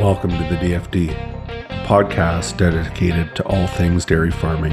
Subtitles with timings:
[0.00, 1.14] Welcome to the DFD,
[1.84, 4.72] podcast dedicated to all things dairy farming.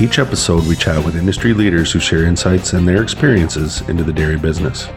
[0.00, 4.12] Each episode, we chat with industry leaders who share insights and their experiences into the
[4.12, 4.88] dairy business.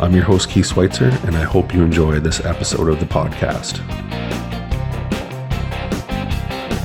[0.00, 3.76] I'm your host, Keith Schweitzer, and I hope you enjoy this episode of the podcast.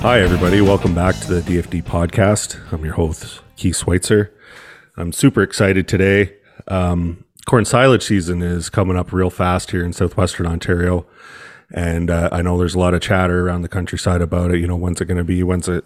[0.01, 0.59] Hi, everybody.
[0.59, 2.59] Welcome back to the DFD podcast.
[2.73, 4.33] I'm your host, Keith Schweitzer.
[4.97, 6.35] I'm super excited today.
[6.67, 11.05] Um, corn silage season is coming up real fast here in southwestern Ontario.
[11.73, 14.59] And uh, I know there's a lot of chatter around the countryside about it.
[14.59, 15.43] You know, when's it going to be?
[15.43, 15.83] When's it?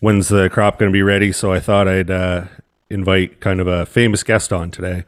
[0.00, 1.30] When's the crop going to be ready?
[1.32, 2.44] So I thought I'd uh,
[2.88, 5.04] invite kind of a famous guest on today.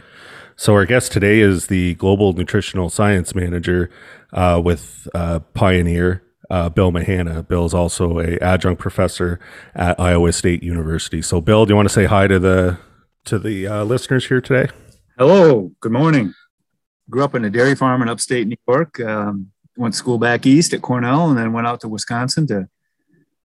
[0.57, 3.91] So our guest today is the global nutritional science manager
[4.33, 6.23] uh, with uh, Pioneer.
[6.51, 7.49] Uh, Bill Mahanna.
[7.49, 9.41] Bill is also a adjunct professor
[9.75, 11.23] at Iowa State University.
[11.23, 12.79] So, Bill, do you want to say hi to the
[13.25, 14.71] to the uh, listeners here today?
[15.17, 15.73] Hello.
[15.81, 16.35] Good morning.
[17.09, 19.01] Grew up in a dairy farm in upstate New York.
[19.01, 22.69] Um, went to school back east at Cornell and then went out to Wisconsin to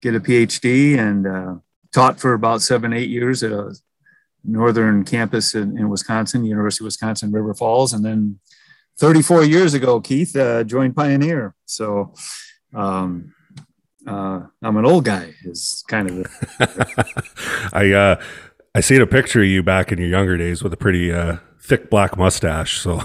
[0.01, 1.55] get a PhD and uh,
[1.93, 3.75] taught for about seven, eight years at a
[4.43, 7.93] northern campus in, in, Wisconsin, University of Wisconsin River Falls.
[7.93, 8.39] And then
[8.97, 11.55] 34 years ago, Keith uh, joined Pioneer.
[11.65, 12.13] So
[12.73, 13.33] um,
[14.07, 16.27] uh, I'm an old guy is kind of.
[17.73, 18.21] I, uh,
[18.75, 21.37] I seen a picture of you back in your younger days with a pretty uh,
[21.61, 22.79] thick black mustache.
[22.79, 22.95] So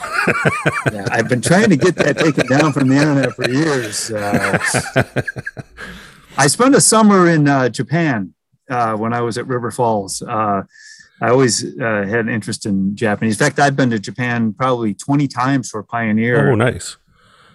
[0.92, 4.10] yeah, I've been trying to get that taken down from the internet for years.
[4.10, 4.58] Uh,
[6.36, 8.34] I spent a summer in uh, Japan
[8.68, 10.22] uh, when I was at River Falls.
[10.22, 10.62] Uh,
[11.20, 13.40] I always uh, had an interest in Japanese.
[13.40, 16.50] In fact, I've been to Japan probably 20 times for Pioneer.
[16.50, 16.96] Oh, nice.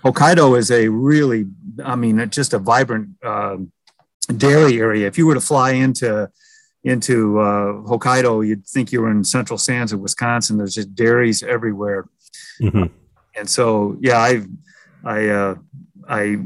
[0.03, 1.45] Hokkaido is a really,
[1.83, 3.71] I mean, just a vibrant um,
[4.37, 5.07] dairy area.
[5.07, 6.29] If you were to fly into
[6.83, 10.57] into uh, Hokkaido, you'd think you were in central sands of Wisconsin.
[10.57, 12.07] There's just dairies everywhere.
[12.61, 12.93] Mm-hmm.
[13.35, 14.41] And so, yeah, I,
[15.03, 15.55] I, uh,
[16.07, 16.37] I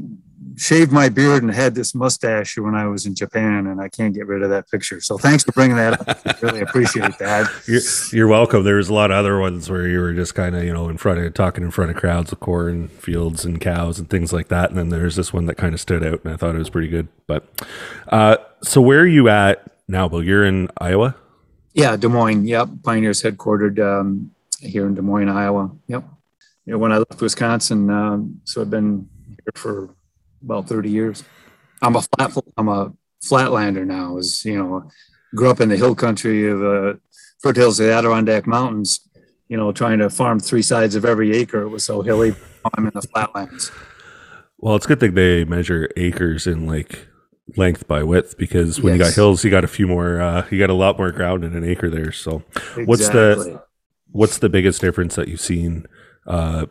[0.56, 4.14] shaved my beard and had this mustache when I was in Japan, and I can't
[4.14, 5.02] get rid of that picture.
[5.02, 6.20] So thanks for bringing that up.
[6.26, 7.50] I really appreciate that.
[7.68, 7.82] You're,
[8.12, 8.64] you're welcome.
[8.64, 10.90] There was a lot of other ones where you were just kind of, you know,
[10.90, 14.34] in front of talking in front of crowds of corn fields and cows and things
[14.34, 14.70] like that.
[14.70, 16.70] And then there's this one that kind of stood out, and I thought it was
[16.70, 17.08] pretty good.
[17.28, 17.48] But
[18.10, 20.24] uh, so where are you at now, Bill?
[20.24, 21.16] You're in Iowa?
[21.74, 22.46] Yeah, Des Moines.
[22.46, 22.70] Yep.
[22.84, 25.72] Pioneers headquartered um, here in Des Moines, Iowa.
[25.88, 26.04] Yep.
[26.66, 29.96] You know, when I left Wisconsin, um, so I've been here for
[30.44, 31.24] about 30 years.
[31.82, 34.18] I'm a flat, I'm a flatlander now.
[34.18, 34.90] As you know,
[35.36, 36.94] grew up in the hill country of uh,
[37.42, 39.02] foothills of the Adirondack Mountains.
[39.50, 41.64] You know, trying to farm three sides of every acre.
[41.64, 42.34] It was so hilly.
[42.74, 43.72] I'm in the flatlands.
[44.58, 47.08] Well, it's good that they measure acres in like
[47.58, 49.00] length by width because when yes.
[49.00, 51.44] you got hills, you got a few more, uh, you got a lot more ground
[51.44, 52.12] in an acre there.
[52.12, 52.86] So, exactly.
[52.86, 53.64] what's the
[54.12, 55.86] what's the biggest difference that you've seen,
[56.28, 56.68] uh,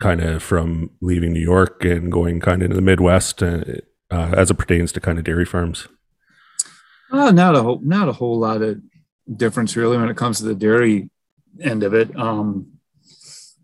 [0.00, 3.62] kind of from leaving New York and going kind of into the Midwest, uh,
[4.10, 5.86] uh, as it pertains to kind of dairy farms?
[7.12, 8.80] Uh, not a whole, not a whole lot of
[9.36, 11.10] difference really when it comes to the dairy
[11.60, 12.16] end of it.
[12.16, 12.72] Um,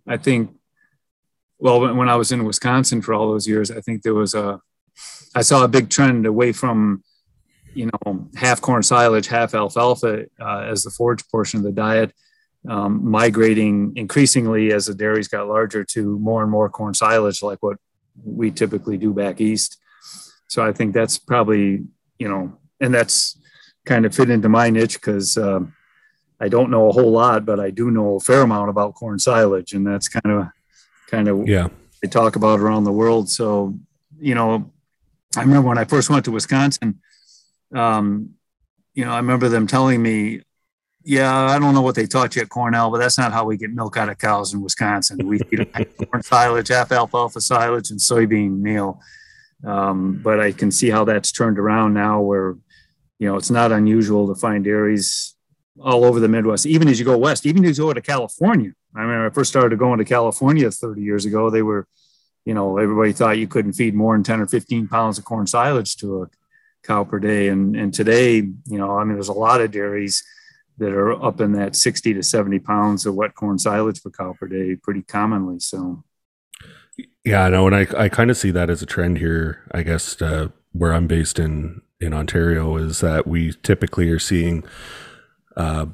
[0.07, 0.55] I think,
[1.59, 4.35] well, when, when I was in Wisconsin for all those years, I think there was
[4.35, 4.61] a
[5.37, 7.05] I saw a big trend away from,
[7.75, 12.15] you know, half corn silage, half alfalfa uh, as the forage portion of the diet,
[12.67, 17.63] um, migrating increasingly as the dairies got larger to more and more corn silage, like
[17.63, 17.77] what
[18.25, 19.77] we typically do back east.
[20.49, 21.85] So I think that's probably,
[22.19, 23.39] you know, and that's
[23.85, 25.75] kind of fit into my niche because um,
[26.41, 29.19] I don't know a whole lot, but I do know a fair amount about corn
[29.19, 30.47] silage, and that's kind of,
[31.11, 31.69] kind of, yeah,
[32.01, 33.29] they talk about around the world.
[33.29, 33.79] So,
[34.19, 34.73] you know,
[35.37, 37.01] I remember when I first went to Wisconsin,
[37.75, 38.31] um,
[38.95, 40.43] you know, I remember them telling me,
[41.05, 43.57] yeah, I don't know what they taught you at Cornell, but that's not how we
[43.57, 45.25] get milk out of cows in Wisconsin.
[45.27, 45.73] We feed
[46.11, 49.01] corn silage, half alfalfa silage, and soybean meal.
[49.65, 52.57] Um, but I can see how that's turned around now where,
[53.19, 55.37] you know, it's not unusual to find dairies
[55.81, 58.73] all over the Midwest, even as you go west, even as you go to California.
[58.95, 61.87] I remember I first started going to California 30 years ago, they were
[62.47, 65.49] you know, everybody thought you couldn't feed more than 10 or 15 pounds of corn
[65.49, 66.27] silage to a
[66.85, 67.49] cow per day.
[67.49, 70.25] And, and today, you know, I mean, there's a lot of dairies
[70.79, 74.33] that are up in that 60 to 70 pounds of wet corn silage per cow
[74.39, 75.59] per day pretty commonly.
[75.59, 76.05] So,
[77.25, 77.67] yeah, I know.
[77.67, 80.93] And I, I kind of see that as a trend here, I guess, uh, where
[80.93, 84.63] I'm based in, in Ontario is that we typically are seeing,
[85.57, 85.87] uh,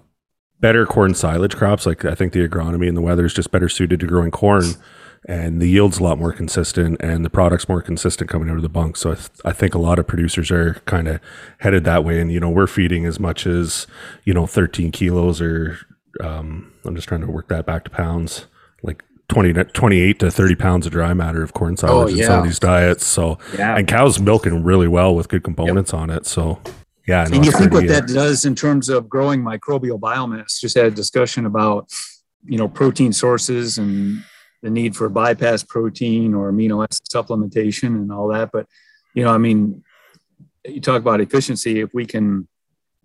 [0.60, 1.86] better corn silage crops.
[1.86, 4.64] Like I think the agronomy and the weather is just better suited to growing corn
[5.28, 8.62] and the yield's a lot more consistent and the product's more consistent coming out of
[8.62, 8.96] the bunk.
[8.96, 11.20] So I, th- I think a lot of producers are kind of
[11.58, 12.20] headed that way.
[12.20, 13.86] And, you know, we're feeding as much as,
[14.24, 15.78] you know, 13 kilos or
[16.20, 18.46] um, I'm just trying to work that back to pounds,
[18.82, 22.38] like 20, 28 to 30 pounds of dry matter of corn silage Oh, in some
[22.40, 23.06] of these diets.
[23.06, 23.76] So, Yeah.
[23.76, 26.26] and cows milking really well with good components on it.
[26.26, 26.58] So,
[27.06, 27.24] yeah.
[27.30, 30.86] no, and you think what that does in terms of growing microbial biomass just had
[30.86, 31.88] a discussion about
[32.44, 34.20] you know protein sources and
[34.62, 38.66] the need for bypass protein or amino acid supplementation and all that but
[39.14, 39.82] you know i mean
[40.64, 42.46] you talk about efficiency if we can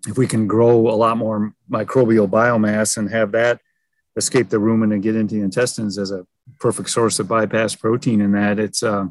[0.07, 3.59] if we can grow a lot more microbial biomass and have that
[4.15, 6.25] escape the rumen and get into the intestines as a
[6.59, 9.05] perfect source of bypass protein in that it's uh,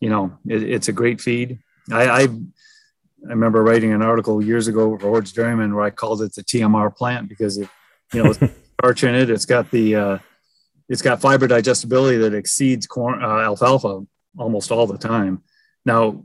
[0.00, 1.58] you know it, it's a great feed
[1.90, 2.28] I, I
[3.26, 6.42] I remember writing an article years ago for Hoard's Dairyman where I called it the
[6.42, 7.68] TMR plant because it,
[8.14, 8.38] you know, it's
[8.80, 9.28] starch in it.
[9.28, 10.18] It's got the, uh,
[10.90, 14.04] it's got fiber digestibility that exceeds corn, uh, alfalfa
[14.36, 15.42] almost all the time.
[15.86, 16.24] Now,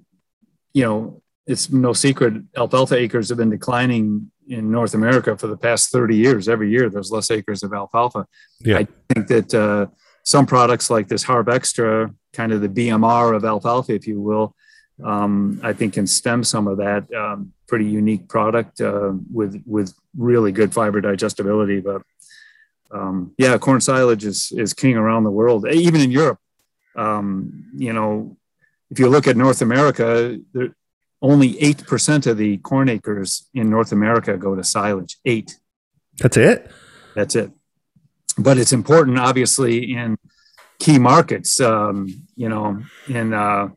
[0.73, 5.55] you know, it's no secret alfalfa acres have been declining in North America for the
[5.55, 6.49] past 30 years.
[6.49, 8.25] Every year there's less acres of alfalfa.
[8.59, 8.79] Yeah.
[8.79, 9.85] I think that uh,
[10.23, 14.55] some products like this HarvXtra, kind of the BMR of alfalfa, if you will,
[15.03, 19.93] um, I think can stem some of that um, pretty unique product uh, with with
[20.17, 21.81] really good fiber digestibility.
[21.81, 22.01] But
[22.91, 26.39] um, yeah, corn silage is is king around the world, even in Europe.
[26.95, 28.37] Um, you know,
[28.89, 30.75] if you look at North America, there,
[31.21, 35.17] only eight percent of the corn acres in North America go to silage.
[35.25, 35.57] Eight.
[36.17, 36.71] that's it.
[37.15, 37.51] That's it.
[38.37, 40.17] But it's important, obviously, in
[40.79, 41.59] key markets.
[41.59, 43.69] Um, you know, in uh,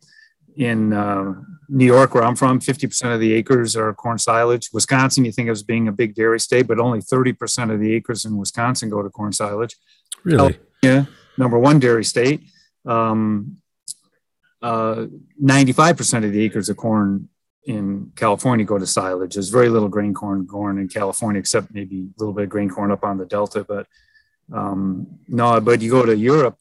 [0.56, 1.34] in uh,
[1.68, 4.70] New York, where I'm from, 50% of the acres are corn silage.
[4.72, 7.94] Wisconsin, you think of as being a big dairy state, but only 30% of the
[7.94, 9.76] acres in Wisconsin go to corn silage.
[10.24, 10.58] Really?
[10.82, 11.04] Yeah,
[11.36, 12.42] number one dairy state.
[12.86, 13.58] Um,
[14.62, 15.06] uh,
[15.42, 17.28] 95% of the acres of corn
[17.64, 19.34] in California go to silage.
[19.34, 22.70] There's very little grain corn corn in California, except maybe a little bit of grain
[22.70, 23.62] corn up on the Delta.
[23.62, 23.86] But
[24.52, 26.56] um, no, but you go to Europe,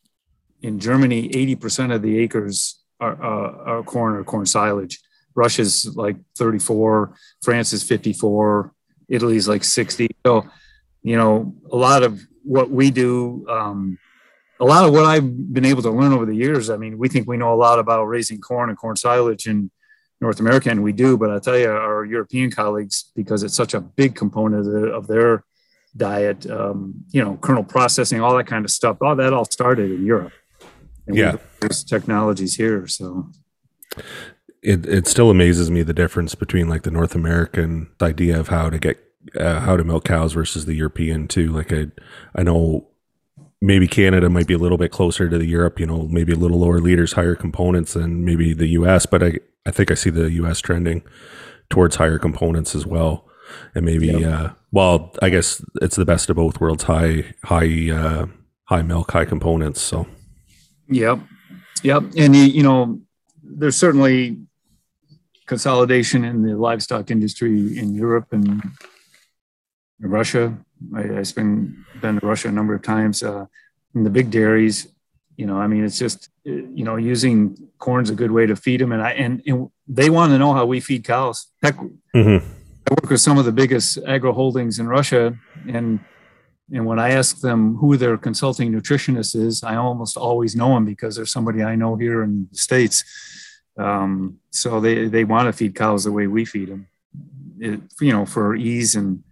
[0.62, 5.00] in Germany, 80% of the acres are, uh, are corn or corn silage.
[5.36, 7.14] Russia's like 34,
[7.44, 8.74] France is 54,
[9.08, 10.10] Italy's like 60.
[10.26, 10.48] So,
[11.04, 14.00] you know, a lot of what we do, um,
[14.60, 16.70] a lot of what I've been able to learn over the years.
[16.70, 19.70] I mean, we think we know a lot about raising corn and corn silage in
[20.20, 21.18] North America, and we do.
[21.18, 24.88] But I tell you, our European colleagues, because it's such a big component of, the,
[24.88, 25.44] of their
[25.96, 29.92] diet, um, you know, kernel processing, all that kind of stuff, all that all started
[29.92, 30.34] in Europe.
[31.08, 31.38] And Yeah.
[31.62, 32.88] those technologies here.
[32.88, 33.30] So,
[34.62, 38.70] it it still amazes me the difference between like the North American idea of how
[38.70, 38.98] to get
[39.40, 41.52] uh, how to milk cows versus the European too.
[41.52, 41.88] Like I
[42.36, 42.88] I know
[43.62, 46.36] maybe Canada might be a little bit closer to the Europe, you know, maybe a
[46.38, 50.10] little lower liters, higher components than maybe the US, but I I think I see
[50.10, 51.04] the US trending
[51.70, 53.28] towards higher components as well.
[53.76, 54.24] And maybe Yep.
[54.24, 58.28] uh well, I guess it's the best of both worlds, high high uh
[58.66, 59.82] high milk, high components.
[59.82, 60.08] So
[60.90, 61.20] Yep.
[61.84, 62.04] Yep.
[62.18, 63.02] And, you, know,
[63.44, 64.38] there's certainly
[65.46, 68.62] consolidation in the livestock industry in Europe and
[70.00, 70.58] Russia.
[70.96, 73.24] I, I spent been to Russia a number of times.
[73.24, 73.46] Uh,
[73.96, 74.88] in the big dairies,
[75.38, 78.56] you know, I mean, it's just, uh, you know, using corn's a good way to
[78.56, 78.92] feed them.
[78.92, 81.48] And I, and, and they want to know how we feed cows.
[81.64, 81.78] Heck,
[82.16, 82.44] Mhm.
[82.90, 85.38] I work with some of the biggest agro holdings in Russia,
[85.68, 86.00] and
[86.72, 90.86] and when I ask them who their consulting nutritionist is, I almost always know them
[90.86, 93.04] because they're somebody I know here in the states.
[93.78, 96.88] Um, so they they want to feed cows the way we feed them,
[97.60, 99.24] it, you know, for ease and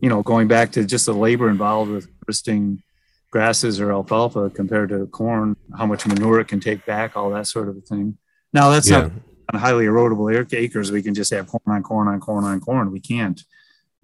[0.00, 2.82] you know going back to just the labor involved with harvesting
[3.30, 7.46] grasses or alfalfa compared to corn, how much manure it can take back, all that
[7.46, 8.16] sort of a thing.
[8.52, 9.02] Now that's yeah.
[9.02, 9.12] not
[9.52, 12.60] on highly erodible ac- acres, we can just have corn on corn on corn on
[12.60, 12.90] corn.
[12.90, 13.40] We can't.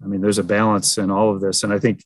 [0.01, 2.05] I mean, there's a balance in all of this, and I think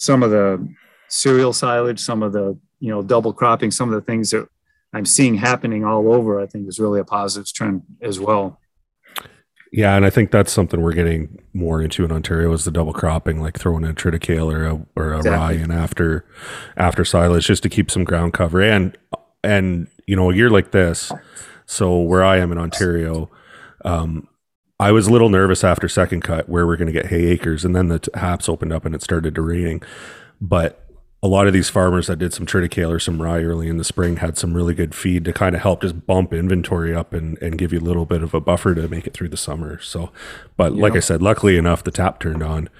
[0.00, 0.66] some of the
[1.08, 4.48] cereal silage, some of the you know double cropping, some of the things that
[4.94, 8.58] I'm seeing happening all over, I think is really a positive trend as well.
[9.72, 12.92] Yeah, and I think that's something we're getting more into in Ontario is the double
[12.92, 15.38] cropping, like throwing a triticale or a or a Exactly.
[15.38, 16.24] rye in after
[16.76, 18.62] after silage just to keep some ground cover.
[18.62, 18.96] And
[19.44, 21.12] and you know, a year like this,
[21.66, 23.30] so where I am in Ontario,
[23.84, 24.26] um,
[24.80, 27.66] I was a little nervous after second cut where we're going to get hay acres,
[27.66, 29.82] and then the t- haps opened up and it started to raining.
[30.40, 30.90] But
[31.22, 33.84] a lot of these farmers that did some triticale or some rye early in the
[33.84, 37.36] spring had some really good feed to kind of help just bump inventory up and,
[37.42, 39.78] and give you a little bit of a buffer to make it through the summer.
[39.82, 40.12] So,
[40.56, 42.70] but like I said, luckily enough, the tap turned on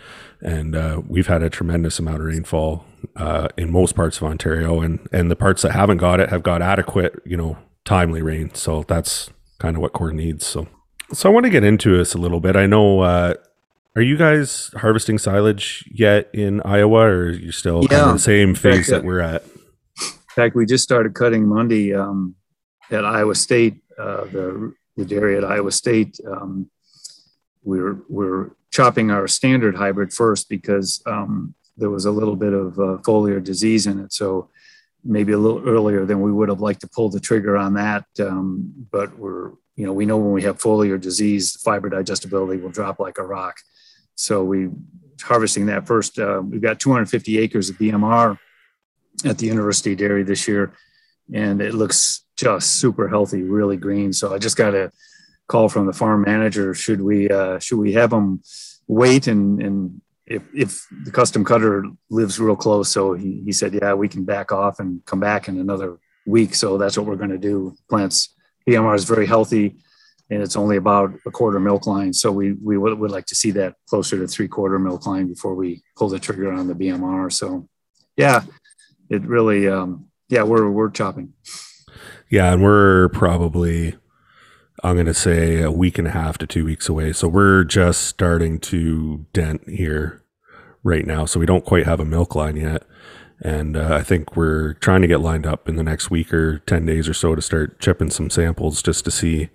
[0.41, 4.81] and uh, we've had a tremendous amount of rainfall uh, in most parts of Ontario
[4.81, 8.55] and, and the parts that haven't got it have got adequate, you know, timely rain.
[8.55, 9.29] So that's
[9.59, 10.47] kind of what corn needs.
[10.47, 10.67] So,
[11.13, 12.57] so I want to get into this a little bit.
[12.57, 13.35] I know, uh,
[13.97, 18.19] are you guys harvesting silage yet in Iowa, or are you still kind of the
[18.19, 19.45] same phase that we're at?
[20.01, 22.37] In fact, we just started cutting Monday um,
[22.91, 26.19] at Iowa State, uh, the, the dairy at Iowa State.
[26.25, 26.71] Um,
[27.65, 32.79] we're, we're chopping our standard hybrid first because um, there was a little bit of
[32.79, 34.13] uh, foliar disease in it.
[34.13, 34.49] So
[35.05, 38.05] maybe a little earlier than we would have liked to pull the trigger on that.
[38.21, 42.69] Um, but we're, you know, we know when we have foliar disease, fiber digestibility will
[42.69, 43.57] drop like a rock.
[44.15, 44.69] So we
[45.23, 46.19] harvesting that first.
[46.19, 48.39] Uh, we've got 250 acres of BMR
[49.25, 50.75] at the University Dairy this year,
[51.33, 54.13] and it looks just super healthy, really green.
[54.13, 54.93] So I just got a
[55.49, 56.75] call from the farm manager.
[56.75, 58.43] Should we uh, should we have them
[58.87, 63.73] wait and and if, if the custom cutter lives real close, so he, he said,
[63.73, 66.55] yeah, we can back off and come back in another week.
[66.55, 67.75] So that's what we're going to do.
[67.89, 68.37] Plants
[68.69, 69.77] BMR is very healthy
[70.31, 72.13] and it's only about a quarter milk line.
[72.13, 75.27] So we, we would, would like to see that closer to three quarter milk line
[75.29, 77.33] before we pull the trigger on the BMR.
[77.33, 77.69] So
[78.17, 78.43] yeah,
[79.09, 81.33] it really, um, yeah, we're, we're chopping.
[82.29, 82.53] Yeah.
[82.53, 83.97] And we're probably,
[84.85, 87.13] I'm going to say a week and a half to two weeks away.
[87.13, 90.23] So we're just starting to dent here
[90.85, 91.25] right now.
[91.25, 92.85] So we don't quite have a milk line yet.
[93.43, 96.59] And uh, I think we're trying to get lined up in the next week or
[96.61, 99.49] 10 days or so to start chipping some samples just to see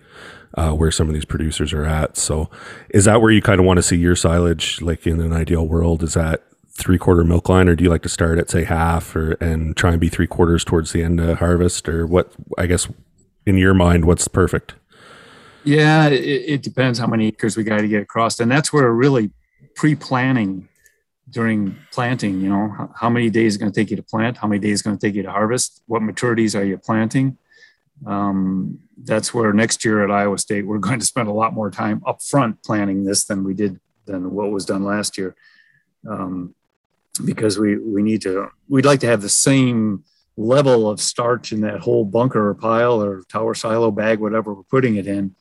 [0.55, 2.17] uh, where some of these producers are at.
[2.17, 2.49] So
[2.89, 5.67] is that where you kind of want to see your silage, like in an ideal
[5.67, 6.01] world?
[6.01, 9.15] Is that three quarter milk line, or do you like to start at say half
[9.15, 11.87] or and try and be three quarters towards the end of harvest?
[11.87, 12.87] Or what, I guess,
[13.45, 14.75] in your mind, what's perfect?
[15.63, 18.39] Yeah, it, it depends how many acres we got to get across.
[18.39, 19.31] And that's where really
[19.75, 20.69] pre planning
[21.29, 24.37] during planting, you know, how, many days is going to take you to plant?
[24.37, 25.81] How many days is going to take you to harvest?
[25.87, 27.37] What maturities are you planting?
[28.05, 31.71] Um, that's where next year at Iowa State, we're going to spend a lot more
[31.71, 35.35] time up front planning this than we did than what was done last year.
[36.07, 36.53] Um,
[37.23, 40.03] because we, we need to, we'd like to have the same
[40.37, 44.63] level of starch in that whole bunker or pile or tower silo bag, whatever we're
[44.63, 45.33] putting it in.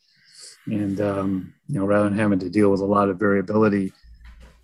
[0.65, 3.93] And, um, you know, rather than having to deal with a lot of variability,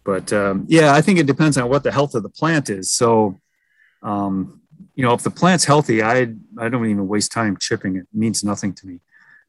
[0.03, 2.91] but um, yeah, I think it depends on what the health of the plant is.
[2.91, 3.39] So,
[4.01, 4.62] um,
[4.96, 8.01] you know, if the plant's healthy, I I don't even waste time chipping it.
[8.01, 9.00] it means nothing to me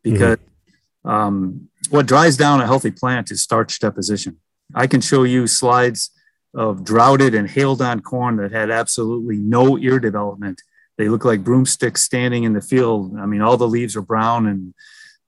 [0.02, 1.10] because mm-hmm.
[1.10, 4.38] um, what dries down a healthy plant is starch deposition.
[4.74, 6.10] I can show you slides
[6.54, 10.60] of droughted and hailed on corn that had absolutely no ear development.
[10.98, 13.16] They look like broomsticks standing in the field.
[13.18, 14.74] I mean, all the leaves are brown and,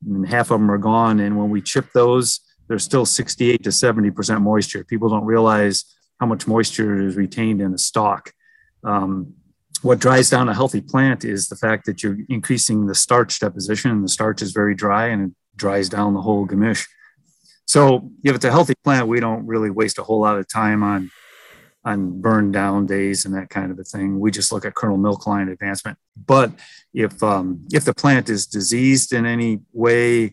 [0.06, 1.20] and half of them are gone.
[1.20, 4.84] And when we chip those, there's still 68 to 70% moisture.
[4.84, 5.84] People don't realize
[6.20, 8.32] how much moisture is retained in a stalk.
[8.82, 9.34] Um,
[9.82, 13.90] what dries down a healthy plant is the fact that you're increasing the starch deposition,
[13.90, 16.86] and the starch is very dry and it dries down the whole gamish.
[17.66, 20.82] So if it's a healthy plant, we don't really waste a whole lot of time
[20.82, 21.10] on
[21.86, 24.18] on burn down days and that kind of a thing.
[24.18, 25.98] We just look at kernel milk line advancement.
[26.16, 26.52] But
[26.94, 30.32] if um, if the plant is diseased in any way,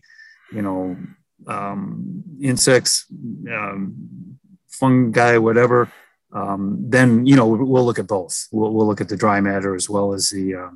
[0.50, 0.96] you know,
[1.46, 3.06] um, insects,
[3.50, 5.90] um, fungi, whatever,
[6.32, 8.48] um, then you know we'll look at both.
[8.52, 10.70] We'll, we'll, look at the dry matter as well as the uh,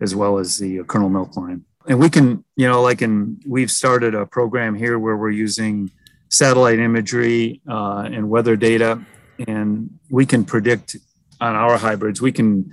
[0.00, 3.70] as well as the kernel milk line, and we can you know like in we've
[3.70, 5.90] started a program here where we're using
[6.28, 9.00] satellite imagery uh, and weather data,
[9.48, 10.96] and we can predict
[11.40, 12.22] on our hybrids.
[12.22, 12.72] We can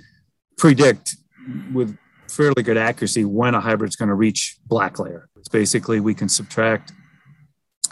[0.56, 1.16] predict
[1.72, 1.96] with
[2.28, 5.28] fairly good accuracy when a hybrid's going to reach black layer.
[5.36, 6.92] It's basically we can subtract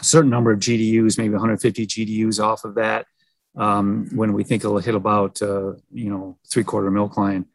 [0.03, 3.05] certain number of GDUs, maybe 150 GDUs off of that
[3.55, 7.45] um, when we think it'll hit about, uh, you know, three quarter milk line.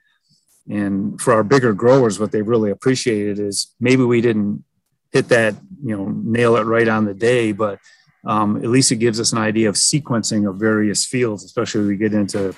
[0.69, 4.65] And for our bigger growers, what they really appreciated is maybe we didn't
[5.13, 7.79] hit that, you know, nail it right on the day, but
[8.25, 11.97] um, at least it gives us an idea of sequencing of various fields, especially we
[11.97, 12.55] get into,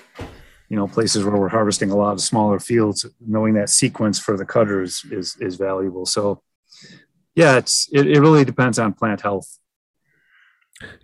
[0.68, 3.06] you know, places where we're harvesting a lot of smaller fields.
[3.24, 6.06] Knowing that sequence for the cutters is is valuable.
[6.06, 6.42] So,
[7.34, 9.58] yeah, it's it, it really depends on plant health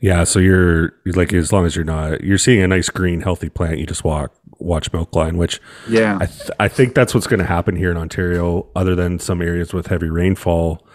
[0.01, 3.49] yeah, so you're like as long as you're not you're seeing a nice green healthy
[3.49, 7.27] plant, you just walk watch milk line, which yeah, I th- I think that's what's
[7.27, 10.87] going to happen here in Ontario, other than some areas with heavy rainfall,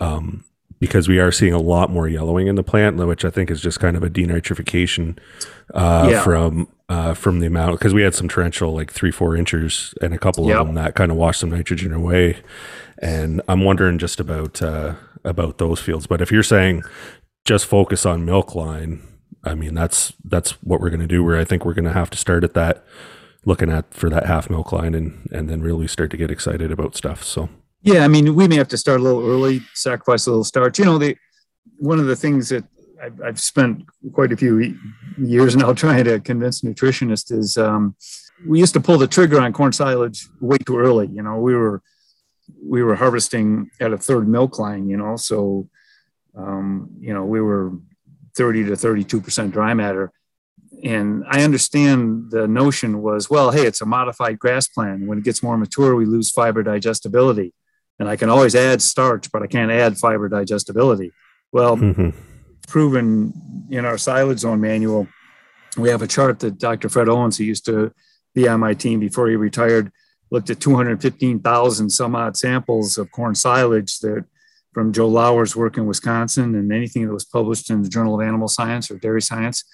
[0.00, 0.44] um,
[0.80, 3.60] because we are seeing a lot more yellowing in the plant, which I think is
[3.60, 5.18] just kind of a denitrification
[5.74, 6.22] uh, yeah.
[6.22, 10.14] from uh, from the amount because we had some torrential like three four inches and
[10.14, 10.58] a couple yep.
[10.58, 12.38] of them that kind of washed some nitrogen away,
[12.98, 14.62] and I'm wondering just about.
[14.62, 16.08] Uh, about those fields.
[16.08, 16.82] But if you're saying
[17.44, 19.02] just focus on milk line,
[19.44, 21.24] I mean that's that's what we're going to do.
[21.24, 22.84] Where I think we're going to have to start at that,
[23.44, 26.70] looking at for that half milk line, and and then really start to get excited
[26.70, 27.24] about stuff.
[27.24, 27.48] So
[27.82, 30.78] yeah, I mean we may have to start a little early, sacrifice a little starch.
[30.78, 31.16] You know, the
[31.78, 32.64] one of the things that
[33.02, 34.76] I've, I've spent quite a few
[35.18, 37.96] years now trying to convince nutritionists is um,
[38.46, 41.08] we used to pull the trigger on corn silage way too early.
[41.08, 41.82] You know, we were
[42.64, 44.88] we were harvesting at a third milk line.
[44.88, 45.68] You know, so
[46.36, 47.72] um, you know we were
[48.36, 50.12] 30 to 32 percent dry matter.
[50.82, 55.06] And I understand the notion was, well, hey, it's a modified grass plant.
[55.06, 57.52] When it gets more mature, we lose fiber digestibility.
[58.00, 61.12] And I can always add starch, but I can't add fiber digestibility.
[61.52, 62.10] Well, mm-hmm.
[62.66, 65.06] proven in our silage zone manual,
[65.76, 66.88] we have a chart that Dr.
[66.88, 67.92] Fred Owens, who used to
[68.34, 69.92] be on my team before he retired,
[70.30, 74.24] looked at 215,000 some odd samples of corn silage that
[74.72, 78.26] from Joe Lauer's work in Wisconsin and anything that was published in the Journal of
[78.26, 79.64] Animal Science or Dairy Science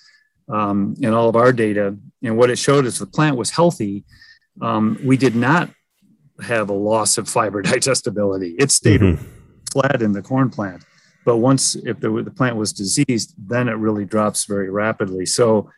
[0.48, 1.96] um, and all of our data.
[2.22, 4.04] And what it showed is the plant was healthy.
[4.60, 5.70] Um, we did not
[6.42, 8.56] have a loss of fiber digestibility.
[8.58, 9.24] It stayed mm-hmm.
[9.72, 10.84] flat in the corn plant.
[11.24, 15.26] But once if the, the plant was diseased, then it really drops very rapidly.
[15.26, 15.70] So,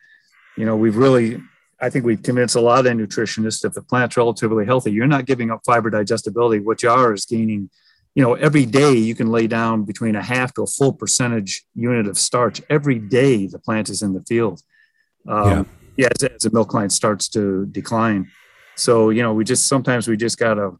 [0.57, 1.41] you know, we've really
[1.81, 5.25] I think we've convinced a lot of nutritionists if the plant's relatively healthy, you're not
[5.25, 6.59] giving up fiber digestibility.
[6.59, 7.71] What you are is gaining,
[8.15, 11.63] you know, every day you can lay down between a half to a full percentage
[11.75, 14.61] unit of starch every day the plant is in the field.
[15.27, 15.63] Um, yeah,
[15.97, 18.29] yeah as, as the milk line starts to decline.
[18.75, 20.79] So, you know, we just sometimes we just got to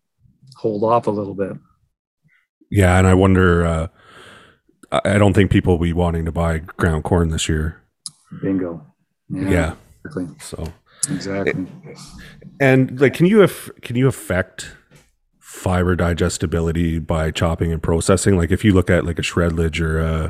[0.58, 1.54] hold off a little bit.
[2.70, 2.98] Yeah.
[2.98, 3.88] And I wonder, uh,
[4.92, 7.82] I don't think people will be wanting to buy ground corn this year.
[8.42, 8.86] Bingo.
[9.30, 9.50] Yeah.
[9.50, 9.74] yeah.
[10.04, 10.36] Exactly.
[10.40, 10.74] So
[11.10, 11.68] Exactly.
[12.60, 14.76] And like, can you af- can you affect
[15.52, 18.38] fiber digestibility by chopping and processing?
[18.38, 20.30] Like, if you look at like a shredlage or a, uh,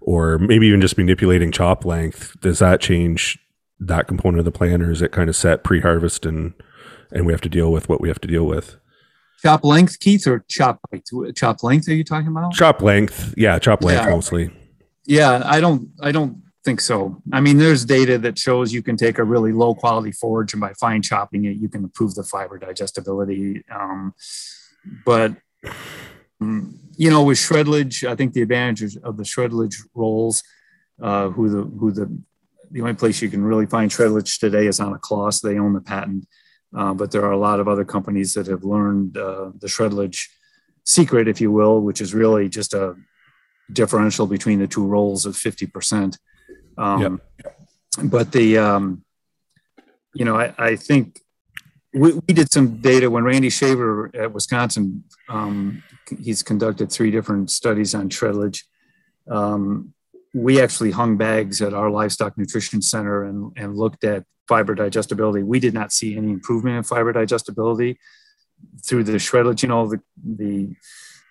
[0.00, 3.38] or maybe even just manipulating chop length, does that change
[3.78, 6.54] that component of the plan, or is it kind of set pre-harvest and
[7.12, 8.76] and we have to deal with what we have to deal with?
[9.42, 10.80] Chop length, Keith, or chop
[11.34, 11.88] chop length?
[11.88, 12.52] Are you talking about?
[12.52, 14.10] Chop length, yeah, chop length yeah.
[14.10, 14.50] mostly.
[15.06, 17.22] Yeah, I don't, I don't think so.
[17.32, 20.60] I mean, there's data that shows you can take a really low quality forage and
[20.60, 23.62] by fine chopping it, you can improve the fiber digestibility.
[23.70, 24.14] Um,
[25.04, 25.36] but
[26.40, 30.42] you know, with shredlage, I think the advantages of the shredlage rolls,
[31.00, 32.18] uh, who the who the
[32.70, 35.40] the only place you can really find shredlage today is on a Claas.
[35.40, 36.26] They own the patent,
[36.76, 40.28] uh, but there are a lot of other companies that have learned uh, the shredlage
[40.84, 42.96] secret, if you will, which is really just a
[43.72, 46.16] differential between the two rolls of 50%.
[46.80, 47.58] Um, yep.
[48.04, 49.04] But the, um,
[50.14, 51.20] you know, I, I think
[51.92, 55.82] we, we, did some data when Randy Shaver at Wisconsin, um,
[56.18, 58.62] he's conducted three different studies on shredlage.
[59.28, 59.92] Um,
[60.32, 65.42] we actually hung bags at our livestock nutrition center and, and looked at fiber digestibility.
[65.42, 67.98] We did not see any improvement in fiber digestibility
[68.84, 69.62] through the shredlage.
[69.62, 70.74] You know, the, the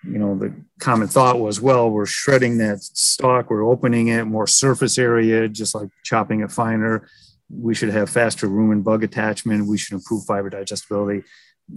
[0.04, 4.46] you know, the common thought was, well, we're shredding that stalk, we're opening it more
[4.46, 7.08] surface area, just like chopping it finer.
[7.50, 9.66] We should have faster rumen bug attachment.
[9.66, 11.24] We should improve fiber digestibility.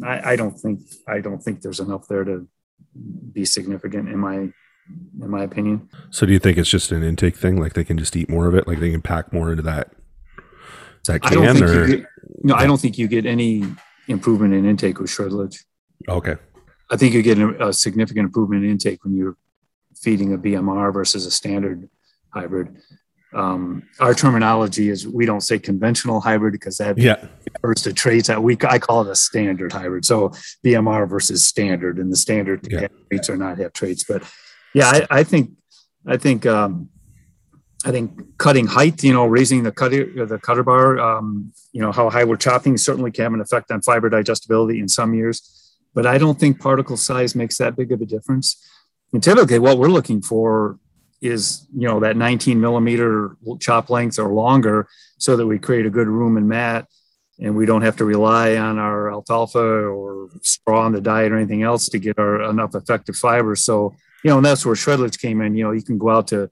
[0.03, 2.47] I, I don't think I don't think there's enough there to
[3.31, 5.89] be significant in my in my opinion.
[6.11, 7.59] So do you think it's just an intake thing?
[7.59, 8.67] Like they can just eat more of it?
[8.67, 9.91] Like they can pack more into that
[11.05, 11.63] that can?
[11.63, 12.05] Or get,
[12.43, 13.63] no, I don't think you get any
[14.07, 15.63] improvement in intake with shredlage.
[16.07, 16.35] Okay.
[16.93, 19.35] I think you get a, a significant improvement in intake when you're
[19.95, 21.89] feeding a BMR versus a standard
[22.29, 22.77] hybrid.
[23.33, 27.25] Um, our terminology is we don't say conventional hybrid because that yeah.
[27.55, 30.05] refers to traits that we I call it a standard hybrid.
[30.05, 30.29] So
[30.63, 32.87] BMR versus standard, and the standard yeah.
[33.09, 34.03] traits or not have traits.
[34.03, 34.21] But
[34.75, 35.49] yeah, I, I think
[36.05, 36.89] I think um,
[37.83, 41.91] I think cutting height, you know, raising the cutter the cutter bar, um, you know,
[41.91, 45.62] how high we're chopping certainly can have an effect on fiber digestibility in some years
[45.93, 48.57] but I don't think particle size makes that big of a difference.
[49.13, 50.79] And typically, what we're looking for
[51.21, 55.89] is you know that 19 millimeter chop length or longer, so that we create a
[55.89, 56.87] good room rumen mat,
[57.39, 61.37] and we don't have to rely on our alfalfa or straw on the diet or
[61.37, 63.55] anything else to get our enough effective fiber.
[63.55, 65.55] So you know, and that's where shredlage came in.
[65.55, 66.49] You know, you can go out to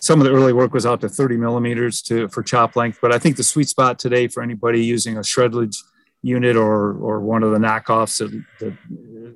[0.00, 3.12] some of the early work was out to 30 millimeters to for chop length, but
[3.12, 5.76] I think the sweet spot today for anybody using a shredlage
[6.22, 8.74] unit or or one of the knockoffs that, that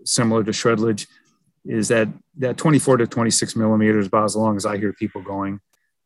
[0.04, 1.06] similar to shredlage
[1.64, 5.60] is that that 24 to 26 millimeters about as long as I hear people going.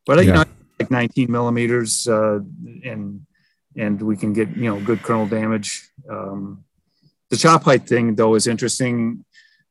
[0.04, 0.22] But yeah.
[0.22, 0.44] you know,
[0.78, 2.40] like 19 millimeters, uh,
[2.84, 3.26] and
[3.76, 5.88] and we can get you know good kernel damage.
[6.08, 6.64] Um,
[7.30, 9.24] the chop height thing though is interesting.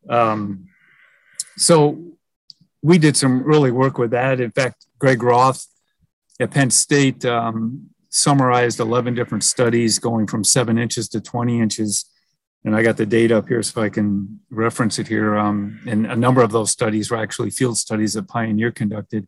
[0.09, 0.67] Um,
[1.57, 2.03] so
[2.81, 4.39] we did some early work with that.
[4.39, 5.65] In fact, Greg Roth
[6.39, 12.05] at Penn State um, summarized 11 different studies going from seven inches to 20 inches.
[12.63, 15.37] And I got the data up here so I can reference it here.
[15.37, 19.27] Um, and a number of those studies were actually field studies that Pioneer conducted.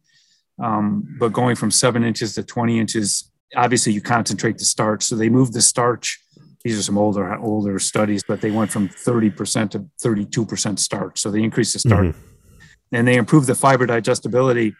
[0.61, 5.03] Um, but going from seven inches to 20 inches, obviously you concentrate the starch.
[5.03, 6.19] So they moved the starch
[6.63, 11.19] these are some older older studies, but they went from 30% to 32% starch.
[11.19, 12.95] So they increased the starch, mm-hmm.
[12.95, 14.75] and they improved the fiber digestibility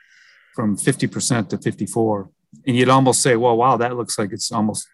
[0.54, 2.30] from 50% to 54.
[2.66, 4.88] And you'd almost say, well, wow, that looks like it's almost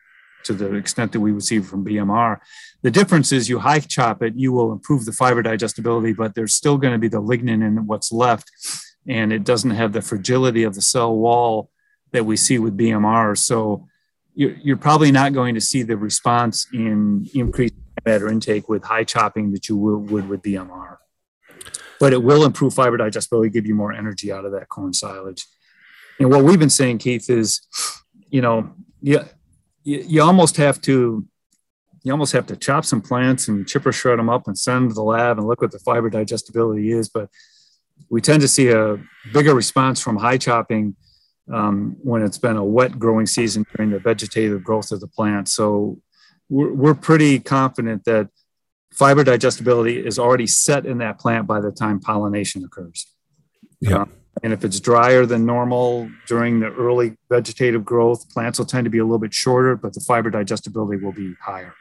[0.45, 2.39] to the extent that we would see from BMR.
[2.81, 6.53] The difference is you high chop it, you will improve the fiber digestibility, but there's
[6.53, 8.51] still going to be the lignin in what's left.
[9.07, 11.69] And it doesn't have the fragility of the cell wall
[12.11, 13.37] that we see with BMR.
[13.37, 13.87] So
[14.35, 19.51] you're, probably not going to see the response in increased matter intake with high chopping
[19.51, 20.97] that you would with BMR.
[21.99, 25.45] But it will improve fiber digestibility, give you more energy out of that corn silage.
[26.19, 27.61] And what we've been saying, Keith, is,
[28.29, 29.25] you know, yeah,
[29.83, 31.25] you, you almost have to
[32.03, 34.89] you almost have to chop some plants and chipper shred them up and send them
[34.89, 37.07] to the lab and look what the fiber digestibility is.
[37.07, 37.29] But
[38.09, 38.97] we tend to see a
[39.31, 40.97] bigger response from high chopping
[41.51, 45.47] um, when it's been a wet growing season during the vegetative growth of the plant.
[45.47, 45.99] So
[46.49, 48.29] we're, we're pretty confident that
[48.91, 53.07] fiber digestibility is already set in that plant by the time pollination occurs.
[53.79, 54.01] Yeah.
[54.01, 58.85] Um, and if it's drier than normal during the early vegetative growth, plants will tend
[58.85, 61.75] to be a little bit shorter, but the fiber digestibility will be higher.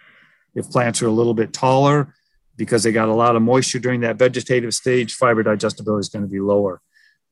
[0.55, 2.15] If plants are a little bit taller,
[2.57, 6.25] because they got a lot of moisture during that vegetative stage, fiber digestibility is going
[6.25, 6.81] to be lower.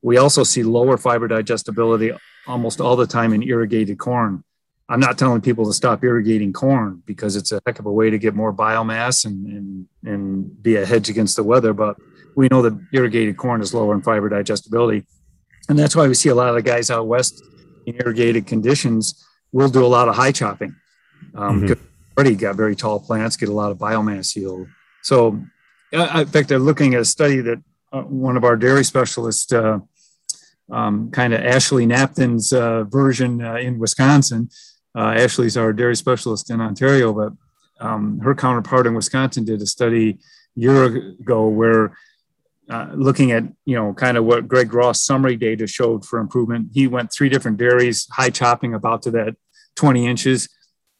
[0.03, 2.13] We also see lower fiber digestibility
[2.47, 4.45] almost all the time in irrigated corn.
[4.89, 8.11] I'm not telling people to stop irrigating corn because it's a heck of a way
[8.11, 11.97] to get more biomass and, and, and be a hedge against the weather, but
[12.37, 15.05] we know that irrigated corn is lower in fiber digestibility.
[15.69, 17.43] And that's why we see a lot of the guys out west
[17.87, 20.75] in irrigated conditions will do a lot of high chopping.
[21.35, 21.87] Um, mm-hmm.
[22.17, 24.67] Already got very tall plants, get a lot of biomass yield.
[25.03, 25.41] So,
[25.93, 27.63] uh, in fact, they're looking at a study that
[27.93, 29.79] uh, one of our dairy specialists, uh,
[30.71, 34.51] um, kind of Ashley Napton's uh, version uh, in Wisconsin.
[34.97, 37.33] Uh, Ashley's our dairy specialist in Ontario, but
[37.81, 40.19] um, her counterpart in Wisconsin did a study
[40.57, 41.97] a year ago where
[42.71, 46.69] uh, looking at you know kind of what Greg Roth's summary data showed for improvement.
[46.73, 49.35] He went three different dairies, high chopping about to that
[49.75, 50.49] 20 inches,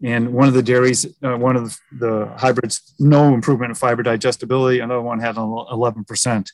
[0.03, 4.81] and one of the dairies, uh, one of the hybrids, no improvement in fiber digestibility.
[4.81, 6.51] Another one had 11 percent.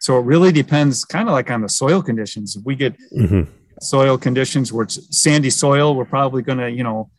[0.00, 2.56] So it really depends, kind of like on the soil conditions.
[2.56, 3.50] If we get mm-hmm.
[3.80, 7.10] soil conditions where it's sandy soil, we're probably going to you know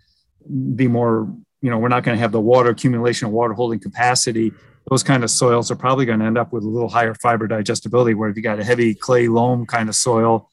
[0.75, 4.51] be more you know we're not going to have the water accumulation, water holding capacity
[4.89, 7.47] those kind of soils are probably going to end up with a little higher fiber
[7.47, 8.13] digestibility.
[8.13, 10.49] Where if you got a heavy clay loam kind of soil,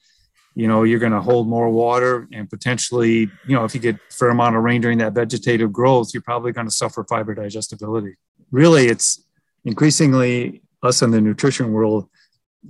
[0.55, 3.95] you know, you're going to hold more water and potentially, you know, if you get
[3.95, 7.33] a fair amount of rain during that vegetative growth, you're probably going to suffer fiber
[7.33, 8.15] digestibility.
[8.51, 9.23] Really, it's
[9.63, 12.09] increasingly us in the nutrition world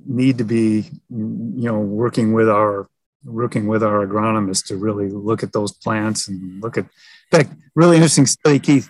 [0.08, 2.90] need to be, you know, working with our
[3.24, 6.86] working with our agronomists to really look at those plants and look at.
[7.32, 8.90] In fact, really interesting study, Keith.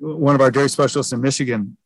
[0.00, 1.78] One of our dairy specialists in Michigan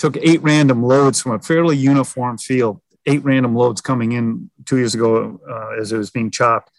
[0.00, 4.78] took eight random loads from a fairly uniform field, eight random loads coming in two
[4.78, 6.70] years ago uh, as it was being chopped.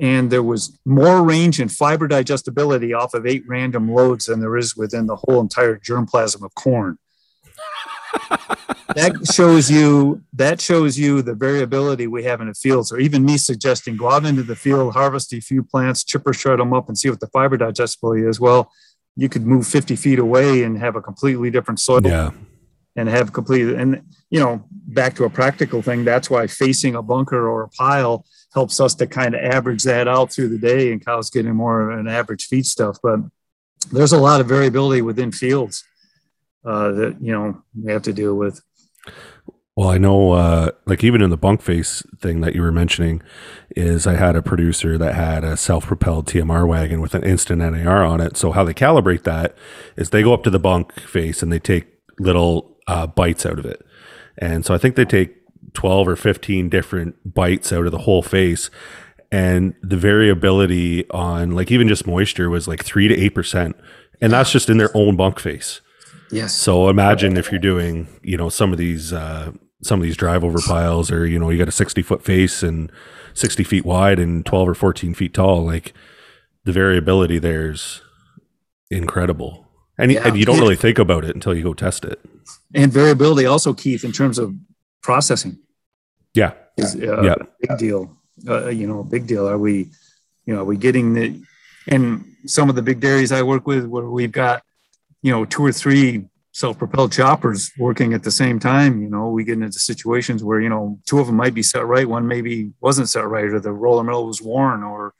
[0.00, 4.56] And there was more range and fiber digestibility off of eight random loads than there
[4.56, 6.98] is within the whole entire germplasm of corn.
[8.96, 13.24] that shows you that shows you the variability we have in the fields, or even
[13.24, 16.88] me suggesting go out into the field, harvest a few plants, chipper shred them up,
[16.88, 18.40] and see what the fiber digestibility is.
[18.40, 18.72] Well,
[19.16, 22.30] you could move 50 feet away and have a completely different soil yeah.
[22.96, 27.02] and have completely and you know back to a practical thing that's why facing a
[27.02, 30.92] bunker or a pile helps us to kind of average that out through the day
[30.92, 33.20] and cows getting more of an average feed stuff but
[33.90, 35.84] there's a lot of variability within fields
[36.64, 38.62] uh, that you know we have to deal with
[39.74, 43.22] well, I know, uh, like even in the bunk face thing that you were mentioning,
[43.70, 48.02] is I had a producer that had a self-propelled TMR wagon with an instant NIR
[48.02, 48.36] on it.
[48.36, 49.56] So how they calibrate that
[49.96, 51.86] is they go up to the bunk face and they take
[52.18, 53.84] little uh, bites out of it,
[54.36, 55.36] and so I think they take
[55.72, 58.68] twelve or fifteen different bites out of the whole face,
[59.30, 63.76] and the variability on like even just moisture was like three to eight percent,
[64.20, 65.80] and that's just in their own bunk face.
[66.32, 66.54] Yes.
[66.54, 70.42] So imagine if you're doing, you know, some of these uh, some of these drive
[70.42, 72.90] over piles, or you know, you got a 60 foot face and
[73.34, 75.62] 60 feet wide and 12 or 14 feet tall.
[75.62, 75.92] Like
[76.64, 78.00] the variability there's
[78.90, 79.66] incredible,
[79.98, 80.26] and, yeah.
[80.26, 82.18] and you don't really think about it until you go test it.
[82.74, 84.54] And variability also, Keith, in terms of
[85.02, 85.58] processing.
[86.34, 86.52] Yeah.
[86.78, 87.34] Is uh, yeah.
[87.60, 88.16] big deal.
[88.48, 89.46] Uh, you know, big deal.
[89.46, 89.90] Are we,
[90.46, 91.42] you know, are we getting the,
[91.88, 94.62] and some of the big dairies I work with where we've got
[95.22, 99.44] you know, two or three self-propelled choppers working at the same time, you know, we
[99.44, 102.72] get into situations where, you know, two of them might be set right, one maybe
[102.80, 105.14] wasn't set right, or the roller mill was worn, or,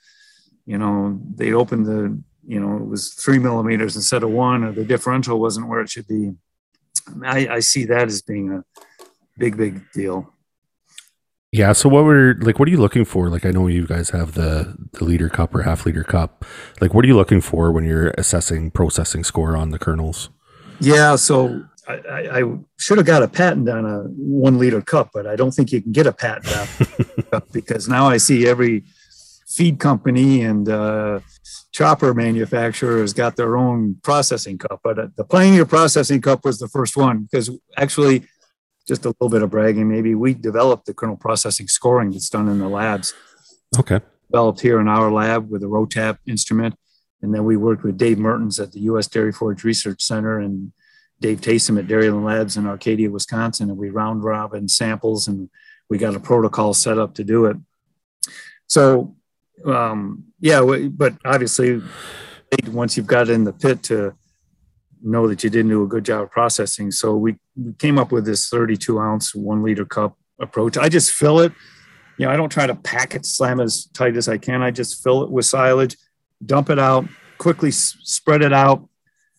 [0.67, 4.73] you know, they opened the you know, it was three millimeters instead of one, or
[4.73, 6.33] the differential wasn't where it should be.
[7.25, 8.65] I, I see that as being a
[9.39, 10.32] big, big deal.
[11.53, 11.73] Yeah.
[11.73, 12.59] So what were like?
[12.59, 13.29] What are you looking for?
[13.29, 16.45] Like, I know you guys have the the liter cup or half liter cup.
[16.81, 20.31] Like, what are you looking for when you're assessing processing score on the kernels?
[20.81, 21.17] Yeah.
[21.17, 25.27] So I, I, I should have got a patent on a one liter cup, but
[25.27, 26.57] I don't think you can get a patent
[27.33, 28.85] on because now I see every
[29.47, 31.21] feed company and uh,
[31.73, 34.81] chopper manufacturer has got their own processing cup.
[34.83, 38.25] But uh, the Pioneer processing cup was the first one because actually
[38.87, 39.89] just a little bit of bragging.
[39.89, 43.15] Maybe we developed the kernel processing scoring that's done in the labs.
[43.79, 44.01] Okay.
[44.31, 46.75] Developed here in our lab with a ROTAP instrument.
[47.23, 49.07] And then we worked with Dave Mertens at the U.S.
[49.07, 50.73] Dairy Forage Research Center and
[51.21, 53.71] Dave Taysom at Dairyland Labs in Arcadia, Wisconsin.
[53.71, 55.49] And we round robin samples and
[55.89, 57.57] we got a protocol set up to do it.
[58.67, 59.15] So,
[59.65, 61.83] um, yeah, but obviously,
[62.69, 64.15] once you've got in the pit to
[65.03, 66.91] know that you didn't do a good job of processing.
[66.91, 67.37] So we,
[67.79, 70.79] came up with this 32 ounce, one liter cup approach.
[70.79, 71.53] I just fill it.
[72.17, 74.63] You know, I don't try to pack it, slam as tight as I can.
[74.63, 75.97] I just fill it with silage,
[76.45, 78.89] dump it out, quickly s- spread it out.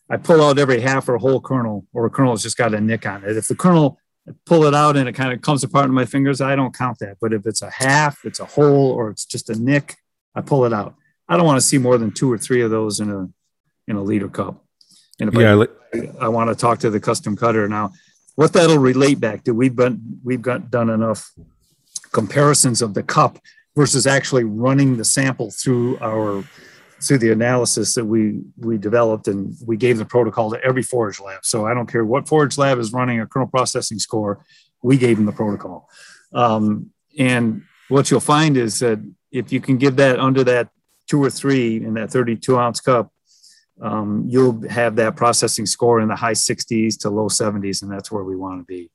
[0.08, 2.80] I pull out every half or whole kernel, or a kernel has just got a
[2.80, 3.36] nick on it.
[3.36, 3.98] If the kernel
[4.28, 6.74] I pull it out and it kind of comes apart in my fingers, I don't
[6.74, 7.18] count that.
[7.20, 9.96] But if it's a half, it's a whole, or it's just a nick,
[10.34, 10.94] I pull it out.
[11.28, 13.28] I don't want to see more than two or three of those in a
[13.86, 14.63] in a liter cup.
[15.20, 17.92] And if yeah, I, I want to talk to the custom cutter now,
[18.34, 21.30] what that'll relate back to, we've been we've got done enough
[22.12, 23.38] comparisons of the cup
[23.76, 26.44] versus actually running the sample through our
[27.00, 31.20] through the analysis that we we developed and we gave the protocol to every forage
[31.20, 31.44] lab.
[31.44, 34.44] So I don't care what forage lab is running a kernel processing score,
[34.82, 35.88] we gave them the protocol.
[36.32, 38.98] Um, and what you'll find is that
[39.30, 40.68] if you can give that under that
[41.08, 43.12] two or three in that 32 ounce cup,
[43.80, 48.10] um, you'll have that processing score in the high 60s to low 70s, and that's
[48.10, 48.90] where we want to be.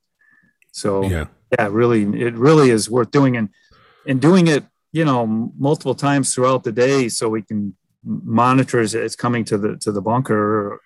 [0.72, 1.26] So yeah,
[1.58, 3.50] yeah, really, it really is worth doing, and
[4.06, 5.26] and doing it, you know,
[5.58, 9.92] multiple times throughout the day, so we can monitor as it's coming to the to
[9.92, 10.80] the bunker,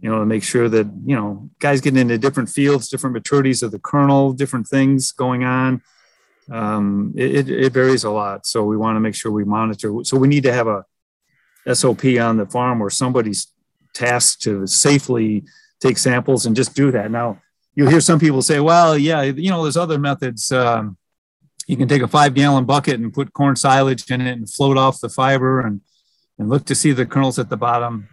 [0.00, 3.62] you know, to make sure that you know guys getting into different fields, different maturities
[3.62, 5.82] of the kernel, different things going on.
[6.50, 9.92] Um, it, it varies a lot, so we want to make sure we monitor.
[10.04, 10.84] So we need to have a
[11.72, 13.48] SOP on the farm where somebody's
[13.94, 15.44] tasked to safely
[15.80, 17.10] take samples and just do that.
[17.10, 17.40] Now,
[17.74, 20.52] you'll hear some people say, well, yeah, you know, there's other methods.
[20.52, 20.96] Um,
[21.66, 24.76] you can take a five gallon bucket and put corn silage in it and float
[24.76, 25.80] off the fiber and,
[26.38, 28.08] and look to see the kernels at the bottom.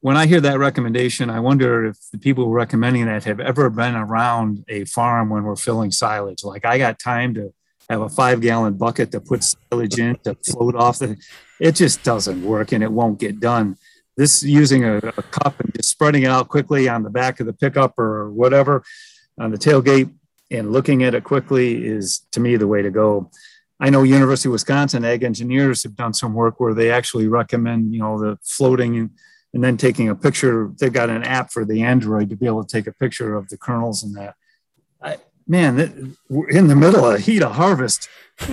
[0.00, 3.94] When I hear that recommendation, I wonder if the people recommending that have ever been
[3.94, 6.42] around a farm when we're filling silage.
[6.42, 7.54] Like I got time to
[7.88, 11.16] have a five gallon bucket to put silage in to float off the
[11.62, 13.76] it just doesn't work and it won't get done.
[14.16, 17.46] This using a, a, cup and just spreading it out quickly on the back of
[17.46, 18.82] the pickup or whatever
[19.38, 20.12] on the tailgate
[20.50, 23.30] and looking at it quickly is to me the way to go.
[23.78, 27.94] I know university of wisconsin ag engineers have done some work where they actually recommend
[27.94, 29.10] you know the floating and,
[29.54, 30.72] and then taking a picture.
[30.80, 33.48] They've got an app for the android to be able to take a picture of
[33.50, 34.34] the kernels and that
[35.48, 38.08] I, man, we're in the middle of a heat of harvest.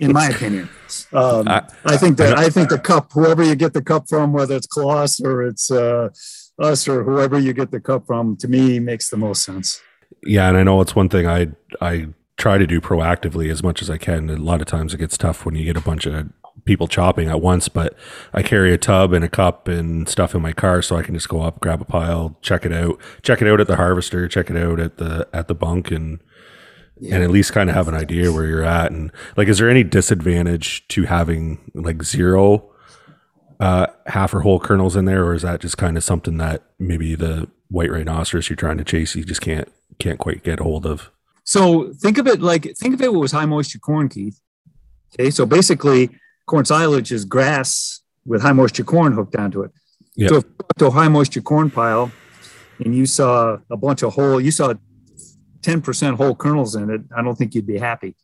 [0.00, 0.68] in my opinion,
[1.12, 4.32] um, I, I, think that I think the cup, whoever you get the cup from,
[4.32, 6.10] whether it's Claas or it's uh,
[6.58, 9.80] us or whoever you get the cup from, to me makes the most sense.
[10.24, 11.48] Yeah, and I know it's one thing I
[11.80, 14.28] I try to do proactively as much as I can.
[14.30, 16.28] A lot of times it gets tough when you get a bunch of
[16.68, 17.96] people chopping at once, but
[18.34, 21.14] I carry a tub and a cup and stuff in my car so I can
[21.14, 24.28] just go up, grab a pile, check it out, check it out at the harvester,
[24.28, 26.20] check it out at the at the bunk and
[27.00, 27.14] yeah.
[27.14, 28.92] and at least kind of have an idea where you're at.
[28.92, 32.70] And like is there any disadvantage to having like zero
[33.60, 36.64] uh half or whole kernels in there, or is that just kind of something that
[36.78, 40.84] maybe the white rhinoceros you're trying to chase you just can't can't quite get hold
[40.84, 41.10] of?
[41.44, 44.38] So think of it like think of it was high moisture corn, Keith.
[45.14, 46.10] Okay, so basically
[46.48, 49.70] corn silage is grass with high moisture corn hooked onto it.
[50.16, 50.30] Yep.
[50.30, 52.10] So if you to a high moisture corn pile
[52.84, 54.74] and you saw a bunch of whole, you saw
[55.60, 58.16] 10% whole kernels in it, I don't think you'd be happy.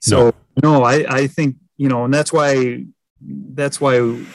[0.00, 2.84] So no, no I, I think, you know, and that's why,
[3.20, 4.26] that's why, you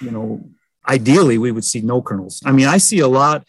[0.00, 0.44] know,
[0.86, 2.42] ideally we would see no kernels.
[2.44, 3.44] I mean, I see a lot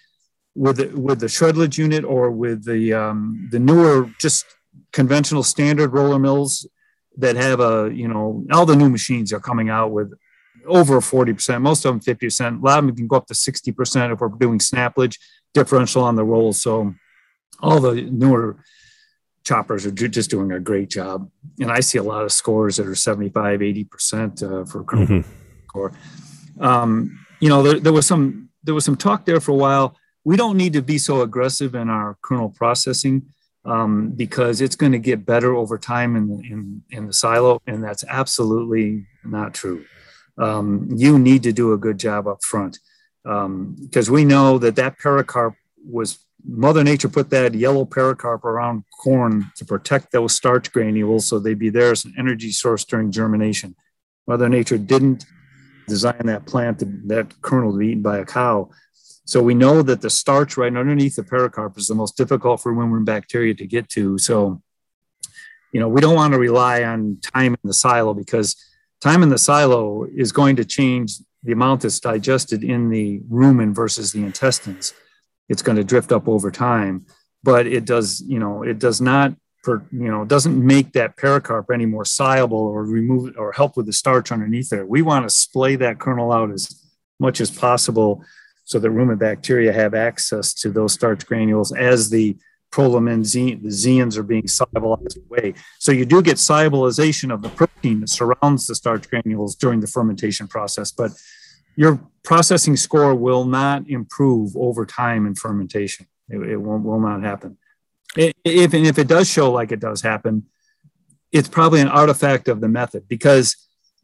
[0.56, 4.46] with the, with the shredlage unit or with the, um, the newer, just
[4.92, 6.68] conventional standard roller mills
[7.22, 10.14] that have a, you know, all the new machines are coming out with
[10.66, 12.62] over 40%, most of them 50%.
[12.62, 15.18] A lot of them can go up to 60% if we're doing snaplage
[15.54, 16.54] differential on the roll.
[16.54, 16.94] So
[17.60, 18.58] all the newer
[19.44, 21.30] choppers are just doing a great job.
[21.60, 25.30] And I see a lot of scores that are 75, 80% uh, for mm-hmm.
[25.68, 25.92] score.
[26.60, 29.98] um, you know, there, there was some there was some talk there for a while.
[30.24, 33.24] We don't need to be so aggressive in our kernel processing
[33.66, 37.84] um, because it's going to get better over time in in, in the silo, and
[37.84, 39.86] that's absolutely not true.
[40.38, 42.80] Um, you need to do a good job up front
[43.24, 48.84] because um, we know that that pericarp was Mother Nature put that yellow pericarp around
[49.00, 53.12] corn to protect those starch granules so they'd be there as an energy source during
[53.12, 53.76] germination.
[54.28, 55.26] Mother Nature didn't
[55.88, 58.70] design that plant, that kernel to be eaten by a cow.
[59.32, 62.74] So we know that the starch right underneath the pericarp is the most difficult for
[62.74, 64.18] windworm bacteria to get to.
[64.18, 64.62] So,
[65.72, 68.58] you know, we don't want to rely on time in the silo because
[69.00, 71.14] time in the silo is going to change
[71.44, 74.94] the amount that's digested in the rumen versus the intestines
[75.50, 77.06] it's going to drift up over time
[77.42, 81.74] but it does you know it does not per, you know doesn't make that pericarp
[81.74, 85.30] any more soluble or remove or help with the starch underneath there we want to
[85.30, 86.86] splay that kernel out as
[87.20, 88.24] much as possible
[88.72, 92.38] so that rumen bacteria have access to those starch granules as the
[92.72, 93.22] prolamin
[93.62, 95.54] the are being solubilized away.
[95.78, 99.88] So you do get solubilization of the protein that surrounds the starch granules during the
[99.88, 101.12] fermentation process, but
[101.76, 106.08] your processing score will not improve over time in fermentation.
[106.30, 107.58] It, it won't, will not happen.
[108.16, 110.46] If, and if it does show like it does happen,
[111.34, 113.58] it's probably an artifact of the method because,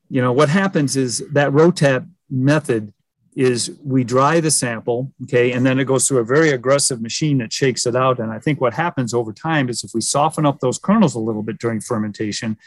[0.10, 2.94] you know, what happens is that ROTAP method
[3.38, 7.38] is we dry the sample, okay, and then it goes through a very aggressive machine
[7.38, 8.18] that shakes it out.
[8.18, 11.20] And I think what happens over time is if we soften up those kernels a
[11.20, 12.58] little bit during fermentation,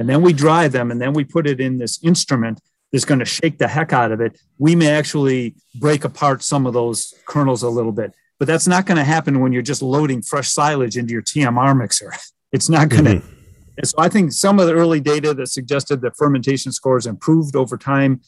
[0.00, 2.60] and then we dry them, and then we put it in this instrument
[2.90, 6.66] that's going to shake the heck out of it, we may actually break apart some
[6.66, 8.12] of those kernels a little bit.
[8.40, 11.78] But that's not going to happen when you're just loading fresh silage into your TMR
[11.78, 12.12] mixer.
[12.52, 13.10] It's not going to.
[13.16, 13.84] Mm-hmm.
[13.84, 17.76] so I think some of the early data that suggested that fermentation scores improved over
[17.76, 18.20] time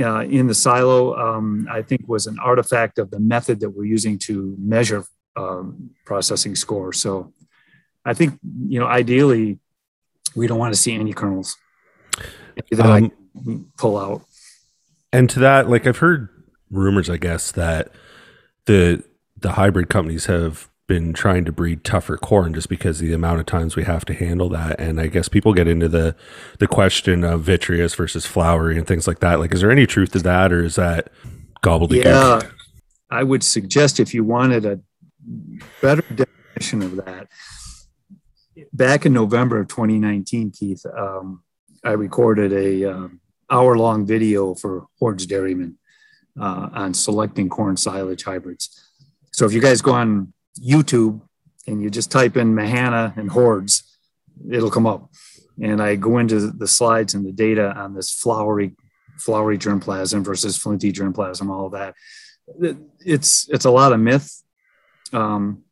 [0.00, 3.84] uh, in the silo, um, I think was an artifact of the method that we're
[3.84, 5.04] using to measure
[5.36, 6.92] um, processing score.
[6.92, 7.32] So
[8.04, 9.58] I think, you know, ideally,
[10.34, 11.56] we don't want to see any kernels.
[12.78, 13.12] Um,
[13.76, 14.24] pull out.
[15.12, 16.28] And to that, like I've heard
[16.70, 17.92] rumors, I guess, that
[18.66, 19.04] the
[19.36, 23.40] the hybrid companies have been trying to breed tougher corn just because of the amount
[23.40, 24.78] of times we have to handle that.
[24.78, 26.14] And I guess people get into the
[26.58, 29.40] the question of vitreous versus flowery and things like that.
[29.40, 31.08] Like, is there any truth to that, or is that
[31.62, 32.04] gobbledygook?
[32.04, 32.42] Yeah,
[33.10, 34.80] I would suggest if you wanted a
[35.80, 37.28] better definition of that,
[38.74, 41.42] back in November of 2019, Keith, um,
[41.82, 45.78] I recorded a um, hour long video for Hoard's Dairyman
[46.38, 48.90] uh, on selecting corn silage hybrids.
[49.32, 51.20] So if you guys go on YouTube
[51.66, 53.82] and you just type in Mahanna and Hoard's,
[54.50, 55.10] it'll come up.
[55.62, 58.74] And I go into the slides and the data on this flowery,
[59.18, 61.94] flowery germplasm versus flinty germplasm, all of that.
[63.04, 64.42] It's it's a lot of myth.
[65.12, 65.62] Um,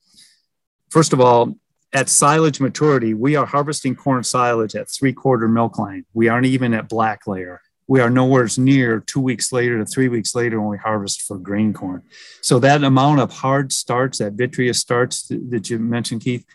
[0.90, 1.56] first of all,
[1.92, 6.04] at silage maturity, we are harvesting corn silage at three quarter milk line.
[6.12, 10.06] We aren't even at black layer we are nowhere near two weeks later to three
[10.06, 12.00] weeks later when we harvest for grain corn.
[12.40, 16.46] So that amount of hard starch, that vitreous starch that you mentioned, Keith,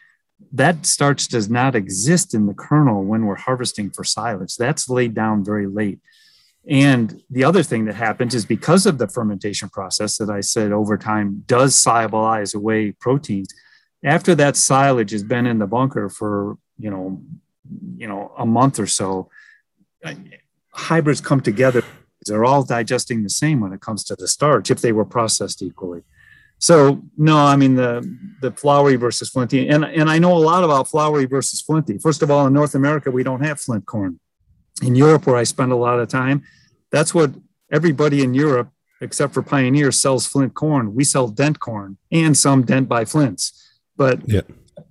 [0.53, 4.55] that starch does not exist in the kernel when we're harvesting for silage.
[4.55, 5.99] That's laid down very late.
[6.69, 10.71] And the other thing that happens is because of the fermentation process that I said
[10.71, 13.53] over time does solubilize away proteins.
[14.05, 17.21] After that silage has been in the bunker for you know,
[17.97, 19.29] you know, a month or so,
[20.75, 21.83] hybrids come together
[22.25, 25.61] they're all digesting the same when it comes to the starch if they were processed
[25.61, 26.01] equally.
[26.57, 28.01] So no i mean the
[28.41, 31.97] the flowery versus flinty and and i know a lot about flowery versus flinty.
[31.97, 34.19] First of all in north america we don't have flint corn.
[34.81, 36.43] In europe where i spend a lot of time
[36.91, 37.31] that's what
[37.71, 38.69] everybody in europe
[39.01, 40.95] except for pioneer sells flint corn.
[40.95, 43.43] We sell dent corn and some dent by flints.
[43.97, 44.41] But yeah.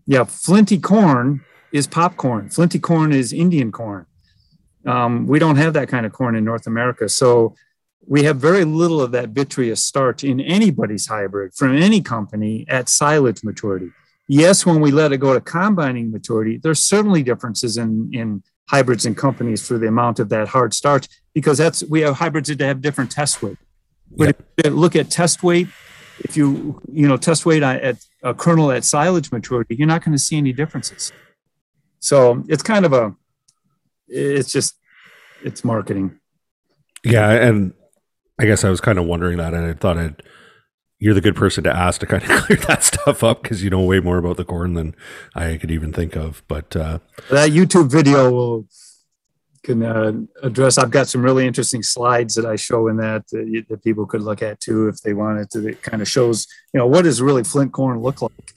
[0.07, 1.43] yeah flinty corn
[1.73, 2.51] is popcorn.
[2.51, 4.07] Flinty corn is indian corn
[4.87, 7.09] um, we don't have that kind of corn in North America.
[7.09, 7.55] So
[8.07, 12.89] we have very little of that vitreous starch in anybody's hybrid from any company at
[12.89, 13.91] silage maturity.
[14.29, 19.05] Yes, when we let it go to combining maturity, there's certainly differences in, in hybrids
[19.05, 22.61] and companies for the amount of that hard starch because that's we have hybrids that
[22.61, 23.59] have different test weight.
[24.11, 24.43] But yep.
[24.59, 25.69] if you look at test weight,
[26.21, 30.13] if you you know test weight at a kernel at silage maturity, you're not going
[30.13, 31.13] to see any differences.
[32.01, 33.15] So it's kind of a
[34.09, 34.75] it's just
[35.43, 36.19] it's marketing.
[37.05, 37.75] Yeah, and
[38.39, 40.23] I guess I was kind of wondering that, and I thought I'd
[40.99, 43.71] you're the good person to ask to kind of clear that stuff up because you
[43.71, 44.95] know way more about the corn than
[45.35, 46.43] I could even think of.
[46.49, 46.99] But uh,
[47.31, 48.67] that YouTube video will
[49.63, 50.79] can uh, address.
[50.79, 54.23] I've got some really interesting slides that I show in that uh, that people could
[54.23, 55.69] look at too if they wanted to.
[55.69, 58.55] It kind of shows, you know, what does really flint corn look like?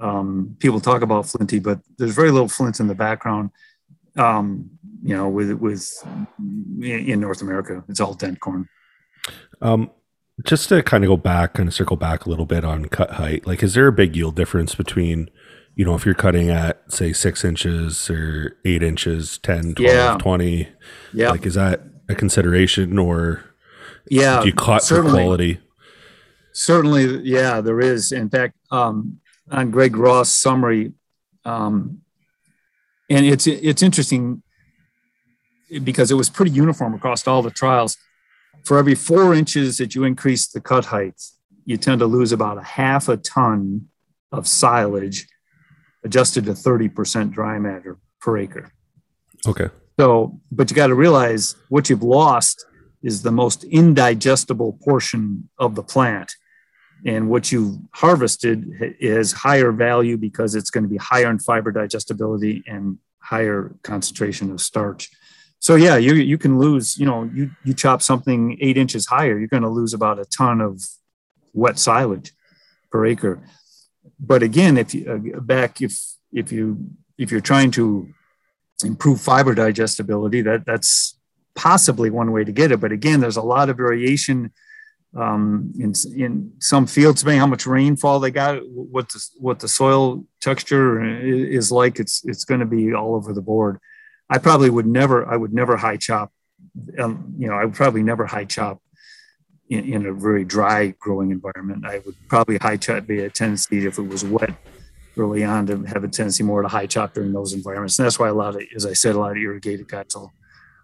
[0.00, 3.50] Um, people talk about flinty, but there's very little flint in the background.
[4.16, 5.88] Um, you know, with it with
[6.80, 8.68] in North America, it's all dent corn.
[9.60, 9.90] Um,
[10.44, 13.46] just to kind of go back, of circle back a little bit on cut height.
[13.46, 15.30] Like, is there a big yield difference between
[15.78, 20.16] you know, if you're cutting at say six inches or eight inches, 10, 12, yeah.
[20.18, 20.68] 20,
[21.14, 21.30] yeah.
[21.30, 23.44] like, is that a consideration or
[24.10, 25.60] yeah, do you cut for quality?
[26.52, 27.20] Certainly.
[27.20, 28.10] Yeah, there is.
[28.10, 29.20] In fact, um,
[29.52, 30.94] on Greg Roth's summary,
[31.44, 32.00] um,
[33.08, 34.42] and it's, it's interesting
[35.82, 37.96] because it was pretty uniform across all the trials.
[38.64, 41.20] For every four inches that you increase the cut height,
[41.64, 43.88] you tend to lose about a half a ton
[44.32, 45.26] of silage
[46.04, 48.72] adjusted to 30% dry matter per acre.
[49.46, 49.68] Okay.
[49.98, 52.64] So, but you got to realize what you've lost
[53.02, 56.34] is the most indigestible portion of the plant.
[57.06, 61.70] And what you've harvested is higher value because it's going to be higher in fiber
[61.70, 65.10] digestibility and higher concentration of starch.
[65.68, 66.86] So yeah, you you can lose.
[67.00, 70.24] You know, you you chop something eight inches higher, you're going to lose about a
[70.24, 70.72] ton of
[71.52, 72.32] wet silage
[72.90, 73.34] per acre
[74.18, 76.00] but again, if you uh, back if
[76.32, 78.08] if you if you're trying to
[78.84, 81.18] improve fiber digestibility, that that's
[81.54, 82.80] possibly one way to get it.
[82.80, 84.52] But again, there's a lot of variation
[85.16, 89.68] um, in in some fields, depending how much rainfall they got, what the what the
[89.68, 92.00] soil texture is like.
[92.00, 93.78] It's it's going to be all over the board.
[94.30, 96.32] I probably would never I would never high chop.
[96.98, 98.80] Um, you know, I would probably never high chop
[99.68, 101.84] in, in, a very dry growing environment.
[101.86, 104.54] I would probably high chop be a tendency if it was wet
[105.18, 107.98] early on to have a tendency more to high chop during those environments.
[107.98, 110.32] And that's why a lot of, as I said, a lot of irrigated guys will,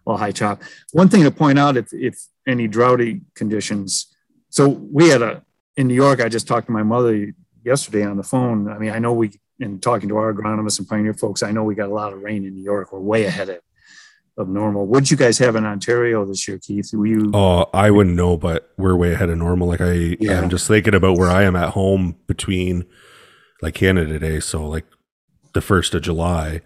[0.05, 0.63] will high chop.
[0.93, 4.15] One thing to point out, if, if any droughty conditions,
[4.51, 5.43] so we had a,
[5.77, 7.33] in New York, I just talked to my mother
[7.65, 8.71] yesterday on the phone.
[8.71, 11.65] I mean, I know we, in talking to our agronomists and pioneer folks, I know
[11.65, 12.93] we got a lot of rain in New York.
[12.93, 13.61] We're way ahead of
[14.37, 14.87] of normal.
[14.87, 16.91] What did you guys have in Ontario this year, Keith?
[16.93, 17.31] Were you?
[17.33, 19.69] Oh, I wouldn't know, but we're way ahead of normal.
[19.69, 20.41] Like I, yeah.
[20.41, 22.85] I'm just thinking about where I am at home between
[23.63, 24.41] like Canada Day.
[24.41, 24.87] So like
[25.53, 26.61] the first of July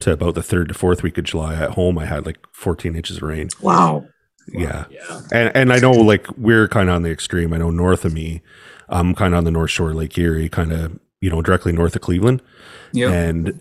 [0.00, 2.94] to about the third to fourth week of July at home, I had like 14
[2.94, 3.48] inches of rain.
[3.60, 4.06] Wow.
[4.46, 4.84] Yeah.
[4.90, 5.20] yeah.
[5.32, 7.52] And and I know like we're kind of on the extreme.
[7.52, 8.42] I know north of me,
[8.88, 11.96] I'm kind of on the North Shore, Lake Erie, kind of you know directly north
[11.96, 12.42] of Cleveland.
[12.92, 13.10] Yeah.
[13.10, 13.60] And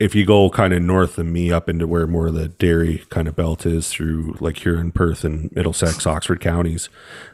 [0.00, 3.04] if you go kind of north of me up into where more of the dairy
[3.10, 6.88] kind of belt is through like here in Perth, and Middlesex, Oxford counties,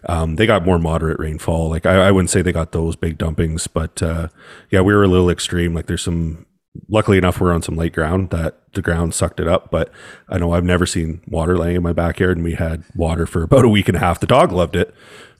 [0.09, 1.69] um, they got more moderate rainfall.
[1.69, 4.29] Like I, I, wouldn't say they got those big dumpings, but uh,
[4.71, 5.75] yeah, we were a little extreme.
[5.75, 6.47] Like there's some.
[6.89, 9.71] Luckily enough, we're on some light ground that the ground sucked it up.
[9.71, 9.93] But
[10.31, 13.43] I know I've never seen water laying in my backyard, and we had water for
[13.43, 14.21] about a week and a half.
[14.21, 14.95] The dog loved it,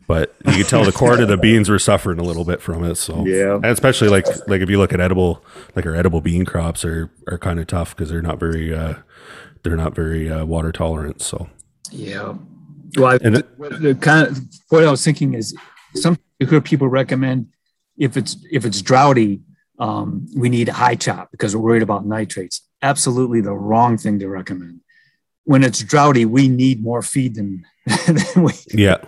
[0.07, 2.85] but you could tell the corn and the beans were suffering a little bit from
[2.85, 2.97] it.
[2.97, 5.45] So yeah, and especially like like if you look at edible
[5.75, 8.95] like our edible bean crops are are kind of tough because they're not very uh,
[9.63, 11.23] they're not very uh, water tolerant.
[11.23, 11.49] So
[11.91, 12.35] yeah,
[12.97, 14.39] well, I, and the kind of
[14.69, 15.57] what I was thinking is
[15.95, 17.49] some you hear people recommend
[17.97, 19.41] if it's if it's droughty,
[19.79, 22.63] um, we need high chop because we're worried about nitrates.
[22.83, 24.81] Absolutely the wrong thing to recommend.
[25.45, 27.65] When it's droughty, we need more feed than,
[28.07, 28.99] than we, yeah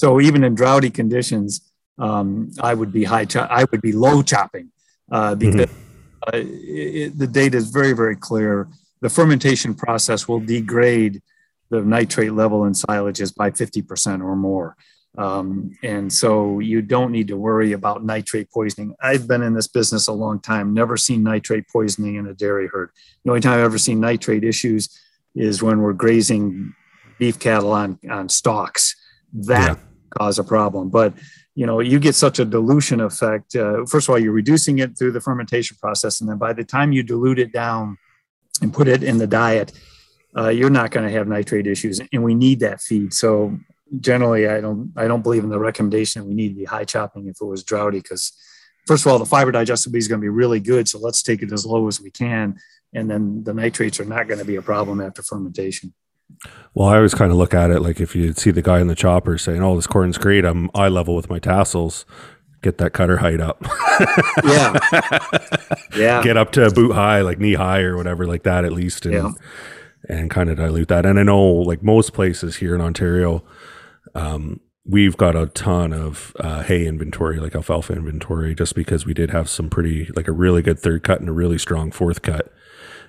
[0.00, 1.60] so even in droughty conditions,
[1.98, 3.26] um, I would be high.
[3.26, 4.72] Cho- I would be low chopping
[5.12, 6.22] uh, because mm-hmm.
[6.26, 8.66] uh, it, the data is very very clear.
[9.02, 11.20] The fermentation process will degrade
[11.68, 14.74] the nitrate level in silages by 50% or more.
[15.18, 18.94] Um, and so you don't need to worry about nitrate poisoning.
[19.02, 22.68] I've been in this business a long time, never seen nitrate poisoning in a dairy
[22.68, 22.90] herd.
[23.24, 24.88] The only time I've ever seen nitrate issues
[25.34, 26.74] is when we're grazing
[27.18, 28.96] beef cattle on, on stalks.
[29.32, 30.90] That yeah cause a problem.
[30.90, 31.14] But
[31.54, 33.54] you know, you get such a dilution effect.
[33.54, 36.64] Uh, first of all, you're reducing it through the fermentation process, and then by the
[36.64, 37.98] time you dilute it down
[38.62, 39.72] and put it in the diet,
[40.36, 43.12] uh, you're not going to have nitrate issues, and we need that feed.
[43.12, 43.58] So
[43.98, 47.26] generally, I don't I don't believe in the recommendation we need to be high chopping
[47.26, 48.32] if it was droughty because
[48.86, 50.88] first of all, the fiber digestibility is going to be really good.
[50.88, 52.56] So let's take it as low as we can,
[52.94, 55.92] and then the nitrates are not going to be a problem after fermentation.
[56.74, 58.86] Well, I always kind of look at it like if you see the guy in
[58.86, 62.06] the chopper saying, "Oh, this corn's great," I'm eye level with my tassels.
[62.62, 63.64] Get that cutter height up.
[64.44, 64.78] yeah,
[65.96, 66.22] yeah.
[66.22, 69.14] Get up to boot high, like knee high or whatever, like that at least, and
[69.14, 69.30] yeah.
[70.08, 71.06] and kind of dilute that.
[71.06, 73.42] And I know, like most places here in Ontario,
[74.14, 79.14] um, we've got a ton of uh, hay inventory, like alfalfa inventory, just because we
[79.14, 82.22] did have some pretty, like a really good third cut and a really strong fourth
[82.22, 82.52] cut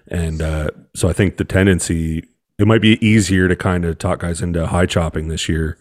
[0.08, 2.24] And uh, so I think the tendency
[2.62, 5.78] it might be easier to kind of talk guys into high chopping this year.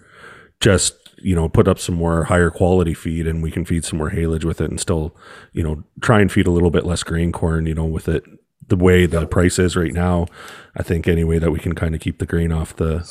[0.61, 3.99] Just you know, put up some more higher quality feed, and we can feed some
[3.99, 5.15] more haylage with it, and still,
[5.53, 7.67] you know, try and feed a little bit less grain corn.
[7.67, 8.25] You know, with it
[8.69, 10.27] the way the price is right now,
[10.75, 13.07] I think anyway that we can kind of keep the grain off the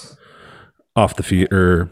[0.96, 1.92] off the feed or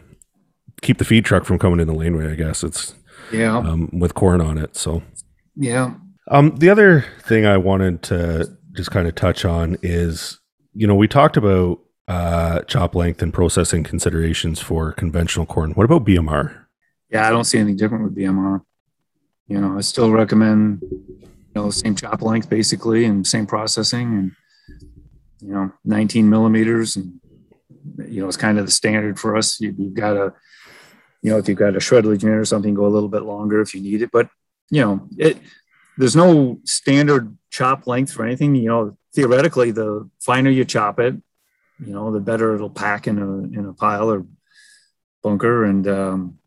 [0.82, 2.32] keep the feed truck from coming in the laneway.
[2.32, 2.94] I guess it's
[3.30, 4.76] yeah um, with corn on it.
[4.76, 5.02] So
[5.54, 5.94] yeah.
[6.30, 10.38] Um, the other thing I wanted to just kind of touch on is,
[10.74, 15.72] you know, we talked about uh, chop length and processing considerations for conventional corn.
[15.72, 16.64] What about BMR?
[17.10, 18.62] Yeah, I don't see anything different with BMR.
[19.46, 24.32] You know, I still recommend you know same chop length basically and same processing and
[25.40, 27.20] you know 19 millimeters and
[28.06, 29.60] you know it's kind of the standard for us.
[29.60, 30.34] You, have got a
[31.22, 33.60] you know if you've got a shred unit or something, go a little bit longer
[33.60, 34.10] if you need it.
[34.12, 34.28] But
[34.70, 35.38] you know it
[35.96, 38.54] there's no standard chop length for anything.
[38.54, 41.14] You know, theoretically, the finer you chop it,
[41.84, 44.26] you know, the better it'll pack in a in a pile or
[45.22, 46.38] bunker, and um,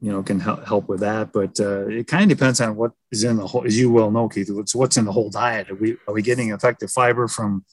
[0.00, 1.32] you know, can help help with that.
[1.32, 4.10] But uh, it kind of depends on what is in the whole, as you well
[4.10, 4.50] know, Keith.
[4.50, 5.70] It's what's in the whole diet.
[5.70, 7.64] Are we are we getting effective fiber from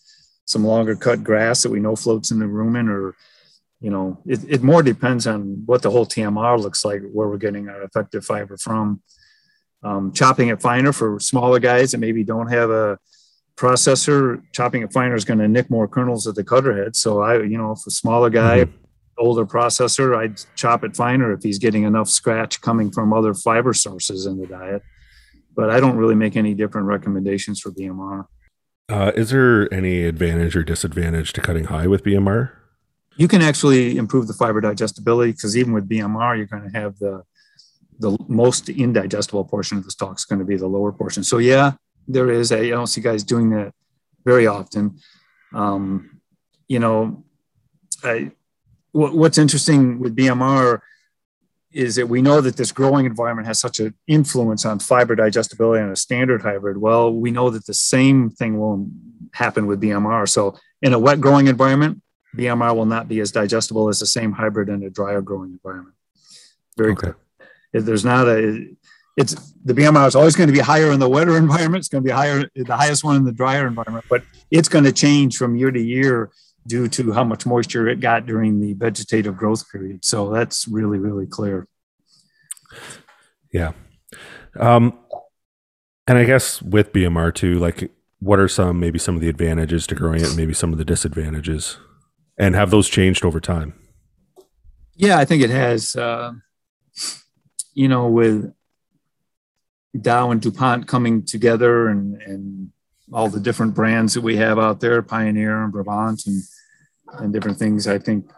[0.46, 3.16] some longer cut grass that we know floats in the rumen, or
[3.80, 7.38] you know, it, it more depends on what the whole TMR looks like, where we're
[7.38, 9.02] getting our effective fiber from
[9.84, 12.98] um, chopping it finer for smaller guys that maybe don't have a
[13.58, 14.42] processor.
[14.54, 16.96] Chopping it finer is going to nick more kernels at the cutter head.
[16.96, 18.78] So I, you know, if a smaller guy, mm-hmm.
[19.18, 23.74] older processor, I'd chop it finer if he's getting enough scratch coming from other fiber
[23.74, 24.84] sources in the diet.
[25.56, 28.28] But I don't really make any different recommendations for BMR.
[28.90, 32.52] Uh, is there any advantage or disadvantage to cutting high with BMR?
[33.18, 36.98] You can actually improve the fiber digestibility because even with BMR, you're going to have
[37.00, 37.24] the
[38.00, 41.24] the most indigestible portion of the stalk is going to be the lower portion.
[41.24, 41.74] So yeah,
[42.08, 42.52] there is.
[42.52, 43.74] I don't see guys doing that
[44.26, 45.00] very often.
[45.54, 46.22] Um,
[46.68, 47.24] you know,
[48.04, 48.32] I,
[48.92, 50.82] what, what's interesting with BMR
[51.72, 55.84] is that we know that this growing environment has such an influence on fiber digestibility
[55.84, 56.78] on a standard hybrid.
[56.78, 58.88] Well, we know that the same thing will
[59.34, 60.28] happen with BMR.
[60.28, 62.02] So in a wet growing environment,
[62.36, 65.96] BMR will not be as digestible as the same hybrid in a drier growing environment.
[66.78, 67.02] Very okay.
[67.02, 67.18] Clear
[67.74, 68.76] there's not a
[69.18, 69.34] it's
[69.66, 71.82] the BMR is always going to be higher in the wetter environment.
[71.82, 74.86] It's going to be higher, the highest one in the drier environment, but it's going
[74.86, 76.32] to change from year to year
[76.66, 80.06] due to how much moisture it got during the vegetative growth period.
[80.06, 81.68] So that's really, really clear.
[83.52, 83.72] Yeah.
[84.58, 84.98] Um,
[86.08, 89.88] and I guess with BMR too, like what are some, maybe some of the advantages
[89.88, 91.78] to growing it, maybe some of the disadvantages
[92.38, 93.74] and have those changed over time?
[94.96, 95.96] Yeah, I think it has.
[95.96, 96.34] Uh,
[97.74, 98.52] you know, with
[100.02, 102.72] Dow and DuPont coming together and, and
[103.12, 106.42] all the different brands that we have out there, Pioneer and Brevant and,
[107.14, 108.30] and different things, I think,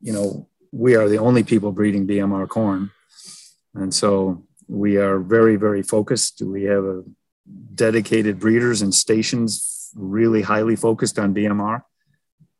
[0.00, 2.90] you know, we are the only people breeding BMR corn.
[3.74, 6.42] And so we are very, very focused.
[6.42, 7.02] We have a
[7.74, 11.82] dedicated breeders and stations really highly focused on BMR.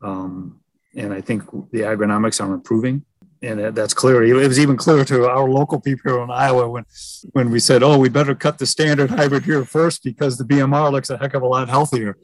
[0.03, 0.61] Um,
[0.97, 3.05] and I think the agronomics are improving
[3.43, 4.25] and that's clear.
[4.25, 6.85] It was even clear to our local people here in Iowa when,
[7.33, 10.91] when we said, "Oh, we better cut the standard hybrid here first because the BMR
[10.91, 12.17] looks a heck of a lot healthier."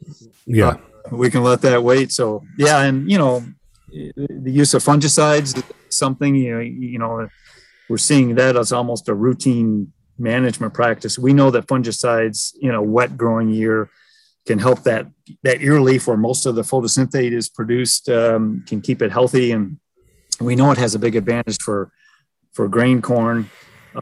[0.45, 0.77] Yeah,
[1.11, 2.11] uh, we can let that wait.
[2.11, 3.45] So yeah, and you know,
[3.89, 7.27] the use of fungicides, is something you know, you know,
[7.89, 11.19] we're seeing that as almost a routine management practice.
[11.19, 13.89] We know that fungicides in a wet growing year
[14.45, 15.07] can help that
[15.43, 19.51] that ear leaf where most of the photosynthate is produced um, can keep it healthy
[19.51, 19.77] and
[20.39, 21.91] we know it has a big advantage for
[22.53, 23.49] for grain corn,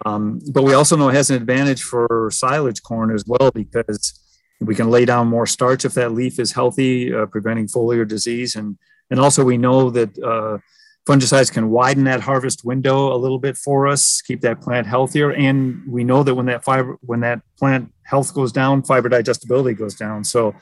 [0.05, 4.19] um, but we also know it has an advantage for silage corn as well because
[4.59, 8.55] we can lay down more starch if that leaf is healthy, uh, preventing foliar disease,
[8.55, 8.77] and
[9.09, 10.57] and also we know that uh,
[11.05, 15.31] fungicides can widen that harvest window a little bit for us, keep that plant healthier,
[15.31, 19.73] and we know that when that fiber when that plant health goes down, fiber digestibility
[19.75, 20.23] goes down.
[20.23, 20.55] So,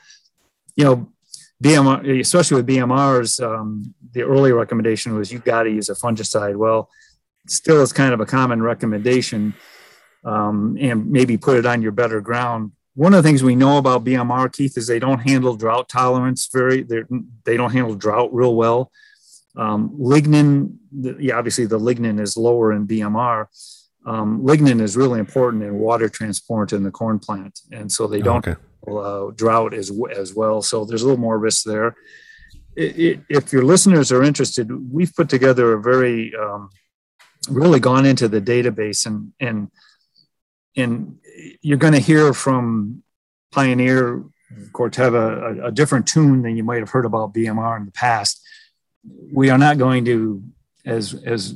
[0.76, 1.12] you know,
[1.62, 6.56] BMR, especially with BMRs, um, the early recommendation was you got to use a fungicide.
[6.56, 6.90] Well,
[7.46, 9.54] still is kind of a common recommendation,
[10.24, 12.72] um, and maybe put it on your better ground.
[12.94, 16.48] One of the things we know about BMR, Keith, is they don't handle drought tolerance
[16.52, 16.82] very.
[16.82, 18.90] They don't handle drought real well.
[19.56, 20.76] Um, lignin,
[21.20, 23.46] yeah, obviously the lignin is lower in BMR.
[24.04, 28.20] Um, lignin is really important in water transport in the corn plant, and so they
[28.20, 28.46] don't.
[28.46, 30.62] Okay uh, drought as, as well.
[30.62, 31.96] So there's a little more risk there.
[32.74, 36.70] It, it, if your listeners are interested, we've put together a very, um,
[37.48, 39.70] really gone into the database and, and,
[40.76, 41.18] and
[41.60, 43.02] you're going to hear from
[43.50, 44.24] Pioneer
[44.72, 48.42] Corteva a, a, different tune than you might have heard about BMR in the past.
[49.32, 50.42] We are not going to,
[50.84, 51.54] as as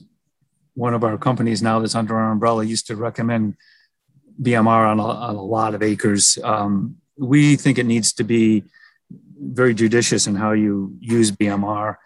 [0.75, 3.57] one of our companies now that's under our umbrella used to recommend
[4.41, 6.39] BMR on a, on a lot of acres.
[6.45, 8.65] Um, we think it needs to be
[9.39, 11.97] very judicious in how you use BMR.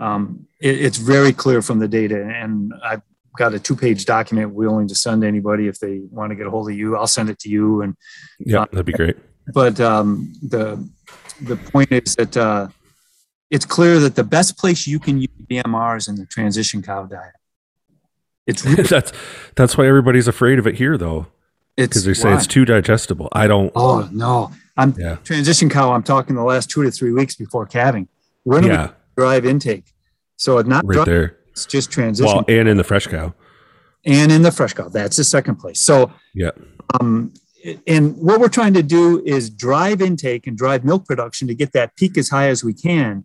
[0.00, 3.02] Um, it, it's very clear from the data, and I've
[3.36, 6.50] got a two-page document willing to send to anybody if they want to get a
[6.50, 6.96] hold of you.
[6.96, 7.96] I'll send it to you, and
[8.38, 9.16] yeah, that'd be great.
[9.52, 10.88] But um, the
[11.40, 12.68] the point is that uh,
[13.50, 17.04] it's clear that the best place you can use BMR is in the transition cow
[17.04, 17.34] diet.
[18.46, 19.12] It's really, that's
[19.56, 21.26] that's why everybody's afraid of it here, though.
[21.76, 22.36] Because they say why?
[22.36, 23.28] it's too digestible.
[23.32, 23.72] I don't.
[23.74, 25.16] Oh no, I'm yeah.
[25.24, 25.92] transition cow.
[25.92, 28.08] I'm talking the last two to three weeks before calving.
[28.44, 28.88] When yeah.
[28.88, 29.84] we drive intake,
[30.36, 31.38] so it's not right dry, there.
[31.50, 32.26] It's just transition.
[32.26, 33.34] Well, and in the fresh cow.
[34.04, 35.80] And in the fresh cow, that's the second place.
[35.80, 36.50] So yeah.
[37.00, 37.32] Um,
[37.86, 41.72] and what we're trying to do is drive intake and drive milk production to get
[41.72, 43.24] that peak as high as we can.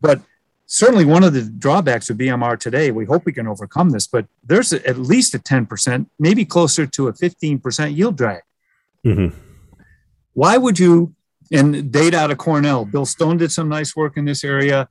[0.00, 0.22] But
[0.68, 4.26] certainly one of the drawbacks of BMR today, we hope we can overcome this, but
[4.44, 8.42] there's at least a 10%, maybe closer to a 15% yield drag.
[9.04, 9.36] Mm-hmm.
[10.34, 11.14] Why would you,
[11.50, 14.88] and data out of Cornell, Bill Stone did some nice work in this area.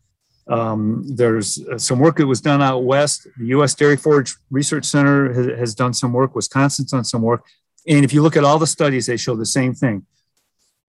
[0.47, 3.28] Um, there's uh, some work that was done out west.
[3.38, 3.75] The U.S.
[3.75, 6.36] Dairy Forage Research Center has, has done some work.
[6.36, 7.45] Wisconsin's done some work.
[7.88, 10.05] And if you look at all the studies, they show the same thing.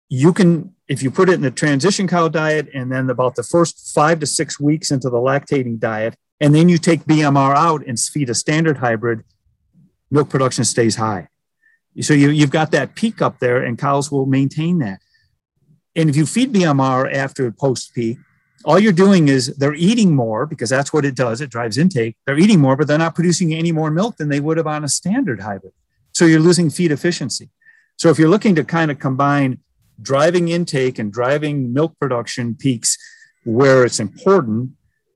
[0.09, 3.42] You can, if you put it in the transition cow diet and then about the
[3.42, 7.84] first five to six weeks into the lactating diet, and then you take BMR out
[7.86, 9.24] and feed a standard hybrid,
[10.11, 11.28] milk production stays high.
[12.00, 15.00] So you, you've got that peak up there, and cows will maintain that.
[15.96, 18.18] And if you feed BMR after post peak,
[18.64, 21.40] all you're doing is they're eating more because that's what it does.
[21.40, 22.16] It drives intake.
[22.24, 24.84] They're eating more, but they're not producing any more milk than they would have on
[24.84, 25.72] a standard hybrid.
[26.12, 27.50] So you're losing feed efficiency.
[27.96, 29.61] So if you're looking to kind of combine
[30.01, 32.96] driving intake and driving milk production peaks
[33.44, 34.70] where it's important,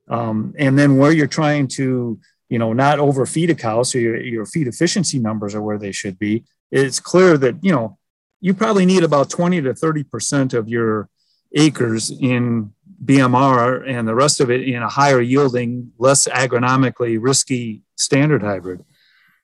[0.08, 2.18] um, and then where you're trying to,
[2.48, 5.92] you know, not overfeed a cow, so your, your feed efficiency numbers are where they
[5.92, 6.44] should be.
[6.70, 7.98] It's clear that you know
[8.40, 11.08] you probably need about 20 to 30 percent of your
[11.54, 12.72] acres in
[13.04, 18.84] BMR and the rest of it in a higher yielding, less agronomically risky standard hybrid.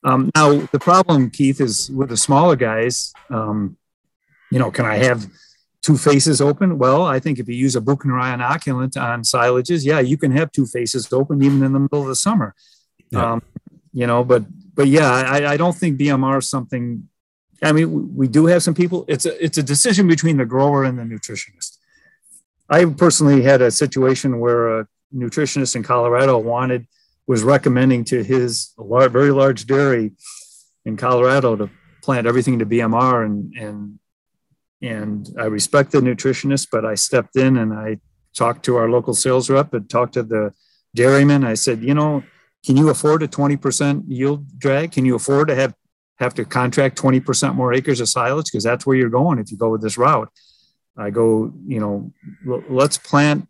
[0.05, 3.13] Um, now, the problem, Keith, is with the smaller guys.
[3.31, 3.77] Um,
[4.51, 5.27] you know, can I have
[5.83, 6.79] two faces open?
[6.79, 10.53] Well, I think if you use a Buchneri inoculant on silages, yeah, you can have
[10.53, 12.55] two faces open even in the middle of the summer.
[13.11, 13.33] Yeah.
[13.33, 13.43] Um,
[13.93, 14.45] you know, but
[14.75, 17.09] but yeah, I, I don't think BMR is something.
[17.63, 19.05] I mean, we, we do have some people.
[19.09, 21.79] It's a it's a decision between the grower and the nutritionist.
[22.69, 26.87] I personally had a situation where a nutritionist in Colorado wanted
[27.27, 30.13] was recommending to his large, very large dairy
[30.85, 31.71] in Colorado to
[32.03, 33.99] plant everything to BMR and and
[34.83, 37.99] and I respect the nutritionist, but I stepped in and I
[38.37, 40.53] talked to our local sales rep and talked to the
[40.95, 41.45] dairyman.
[41.45, 42.23] I said, you know,
[42.65, 44.93] can you afford a 20% yield drag?
[44.93, 45.75] Can you afford to have
[46.19, 48.47] have to contract 20% more acres of silage?
[48.47, 50.29] Because that's where you're going if you go with this route.
[50.97, 52.13] I go, you know,
[52.69, 53.47] let's plant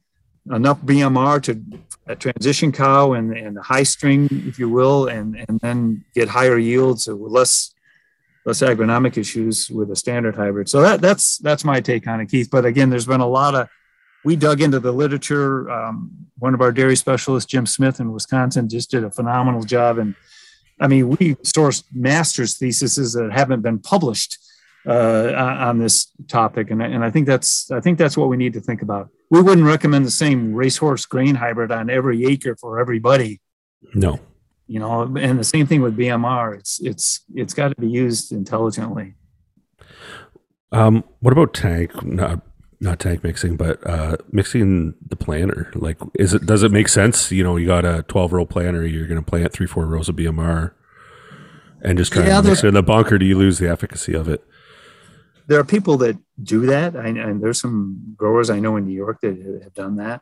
[0.53, 6.05] enough BMR to transition cow and, and high string, if you will, and, and then
[6.15, 7.75] get higher yields uh, with less
[8.49, 10.71] less agronomic issues with a standard hybrid.
[10.71, 12.49] So that that's that's my take on it, Keith.
[12.51, 13.69] But again, there's been a lot of
[14.25, 15.71] we dug into the literature.
[15.71, 19.99] Um, one of our dairy specialists, Jim Smith in Wisconsin, just did a phenomenal job.
[19.99, 20.15] And
[20.81, 24.39] I mean, we sourced master's theses that haven't been published
[24.87, 28.55] uh, on this topic, and and I think that's I think that's what we need
[28.55, 29.11] to think about.
[29.31, 33.43] We wouldn't recommend the same racehorse grain hybrid on every acre for everybody.
[33.95, 34.21] No,
[34.69, 36.57] you know, and the same thing with BMR.
[36.59, 39.15] It's it's it's got to be used intelligently.
[40.71, 42.05] Um, what about tank?
[42.05, 42.43] Not
[42.81, 45.73] not tank mixing, but uh, mixing the planter.
[45.75, 47.33] Like, is it does it make sense?
[47.33, 50.09] You know, you got a twelve row planter, you're going to plant three four rows
[50.09, 50.73] of BMR,
[51.83, 53.19] and just try yeah, to mix it in the bunker.
[53.19, 54.45] Do you lose the efficacy of it?
[55.49, 56.95] there are people that do that.
[56.95, 60.21] I, and there's some growers I know in New York that have done that.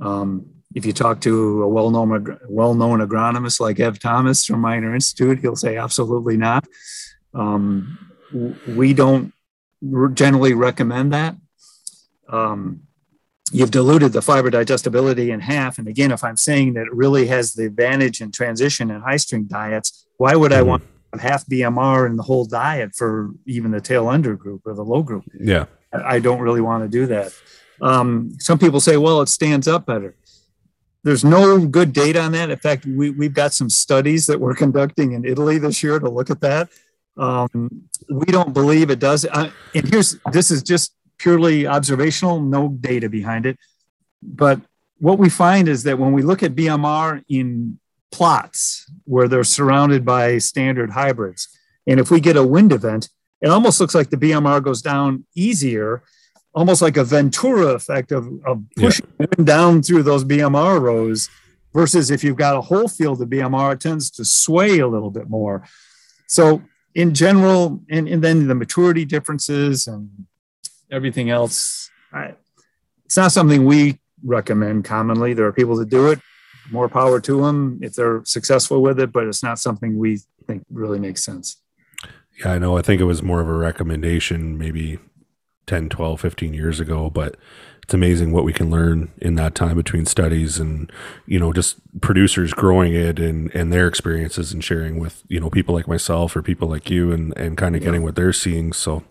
[0.00, 5.38] Um, if you talk to a well-known well-known agronomist like Ev Thomas from Miner Institute,
[5.40, 6.68] he'll say absolutely not.
[7.32, 7.98] Um,
[8.68, 9.32] we don't
[10.12, 11.34] generally recommend that.
[12.28, 12.82] Um,
[13.52, 15.78] you've diluted the fiber digestibility in half.
[15.78, 19.16] And again, if I'm saying that it really has the advantage in transition and high
[19.16, 20.68] string diets, why would I mm-hmm.
[20.68, 20.82] want
[21.18, 25.02] half BMR in the whole diet for even the tail under group or the low
[25.02, 25.24] group.
[25.40, 25.66] Yeah.
[25.90, 27.32] I don't really want to do that.
[27.80, 30.14] Um, some people say, well, it stands up better.
[31.06, 32.50] There's no good data on that.
[32.50, 36.10] In fact, we, we've got some studies that we're conducting in Italy this year to
[36.10, 36.68] look at that.
[37.16, 39.24] Um, we don't believe it does.
[39.24, 43.56] Uh, and here's this is just purely observational, no data behind it.
[44.20, 44.60] But
[44.98, 47.78] what we find is that when we look at BMR in
[48.10, 53.48] plots where they're surrounded by standard hybrids, and if we get a wind event, it
[53.50, 56.02] almost looks like the BMR goes down easier,
[56.56, 59.26] almost like a Venturi effect of, of pushing yeah.
[59.44, 61.28] down through those BMR rows.
[61.74, 65.10] Versus if you've got a whole field of BMR, it tends to sway a little
[65.10, 65.62] bit more.
[66.26, 66.62] So
[66.94, 70.08] in general, and, and then the maturity differences and
[70.90, 72.32] everything else, I,
[73.04, 75.34] it's not something we recommend commonly.
[75.34, 76.18] There are people that do it.
[76.70, 80.64] More power to them if they're successful with it, but it's not something we think
[80.70, 81.60] really makes sense.
[82.40, 82.78] Yeah, I know.
[82.78, 84.98] I think it was more of a recommendation maybe
[85.66, 87.36] 10, 12, 15 years ago, but
[87.82, 90.90] it's amazing what we can learn in that time between studies and,
[91.26, 95.50] you know, just producers growing it and, and their experiences and sharing with, you know,
[95.50, 97.86] people like myself or people like you and, and kind of yeah.
[97.86, 98.72] getting what they're seeing.
[98.72, 99.04] So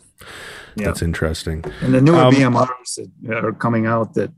[0.75, 0.87] yeah.
[0.87, 1.63] that's interesting.
[1.79, 4.31] And the newer um, BMRs that are coming out that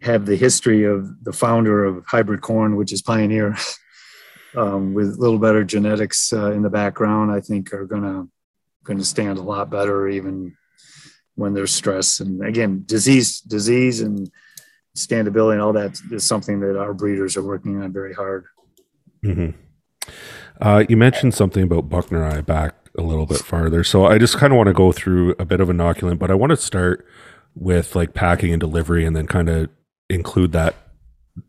[0.00, 3.56] have the history of the founder of hybrid corn, which is Pioneer,
[4.56, 8.26] um, with a little better genetics uh, in the background, I think are gonna
[8.84, 10.56] gonna stand a lot better even
[11.40, 12.20] when there's stress.
[12.20, 14.30] And again, disease, disease, and
[14.96, 18.44] standability and all that is something that our breeders are working on very hard.
[19.24, 19.58] Mm-hmm.
[20.60, 24.52] Uh, you mentioned something about Buchneri back a little bit farther, so I just kind
[24.52, 27.06] of want to go through a bit of inoculant, but I want to start
[27.54, 29.70] with like packing and delivery, and then kind of
[30.10, 30.74] include that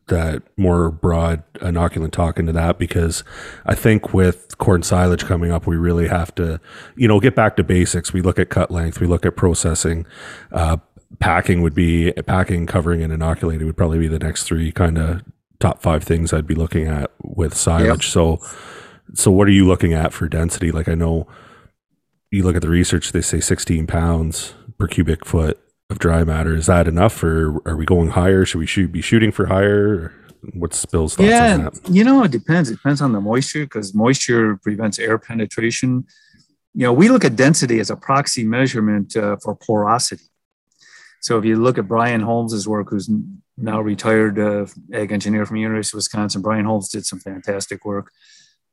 [0.08, 3.24] that more broad inoculant talk into that because
[3.66, 6.60] I think with corn silage coming up, we really have to,
[6.96, 8.14] you know, get back to basics.
[8.14, 10.06] We look at cut length, we look at processing.
[10.52, 10.78] Uh,
[11.20, 15.24] packing would be packing, covering, and inoculating would probably be the next three kind of
[15.60, 17.88] top five things I'd be looking at with silage.
[17.88, 18.04] Yep.
[18.04, 18.40] So,
[19.14, 20.72] so what are you looking at for density?
[20.72, 21.28] Like I know
[22.32, 25.60] you look at the research; they say 16 pounds per cubic foot
[25.92, 26.56] of dry matter.
[26.56, 28.46] Is that enough, or are we going higher?
[28.46, 30.14] Should we shoot, be shooting for higher?
[30.54, 31.90] What's Bill's thoughts yeah, on that?
[31.90, 32.70] You know, it depends.
[32.70, 36.06] It depends on the moisture because moisture prevents air penetration.
[36.74, 40.24] You know, we look at density as a proxy measurement uh, for porosity.
[41.20, 43.08] So if you look at Brian Holmes's work, who's
[43.58, 48.12] now retired uh, ag engineer from University of Wisconsin, Brian Holmes did some fantastic work.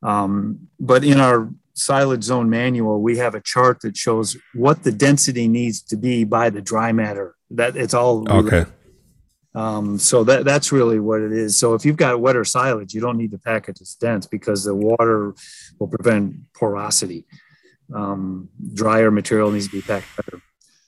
[0.03, 4.93] Um, but in our silage zone manual, we have a chart that shows what the
[4.93, 7.35] density needs to be by the dry matter.
[7.51, 8.67] That it's all okay.
[9.55, 11.57] Um, so that that's really what it is.
[11.57, 14.65] So if you've got wetter silage, you don't need to pack it as dense because
[14.65, 15.35] the water
[15.79, 17.25] will prevent porosity.
[17.93, 20.43] Um, drier material needs to be packed better.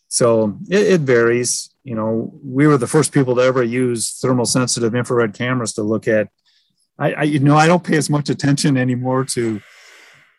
[0.09, 1.74] So it, it, varies.
[1.82, 5.82] You know, we were the first people to ever use thermal sensitive infrared cameras to
[5.82, 6.28] look at.
[6.99, 9.61] I, I you know I don't pay as much attention anymore to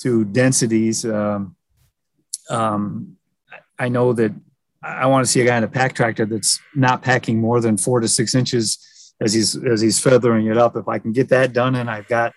[0.02, 1.06] to densities.
[1.06, 1.56] Um,
[2.50, 3.18] um,
[3.78, 4.34] I know that
[4.84, 7.78] I want to see a guy in a pack tractor that's not packing more than
[7.78, 10.76] four to six inches as he's as he's feathering it up.
[10.76, 12.34] If I can get that done, and I've got,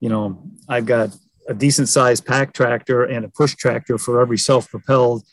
[0.00, 1.16] you know, I've got
[1.48, 5.24] a decent sized pack tractor and a push tractor for every self propelled.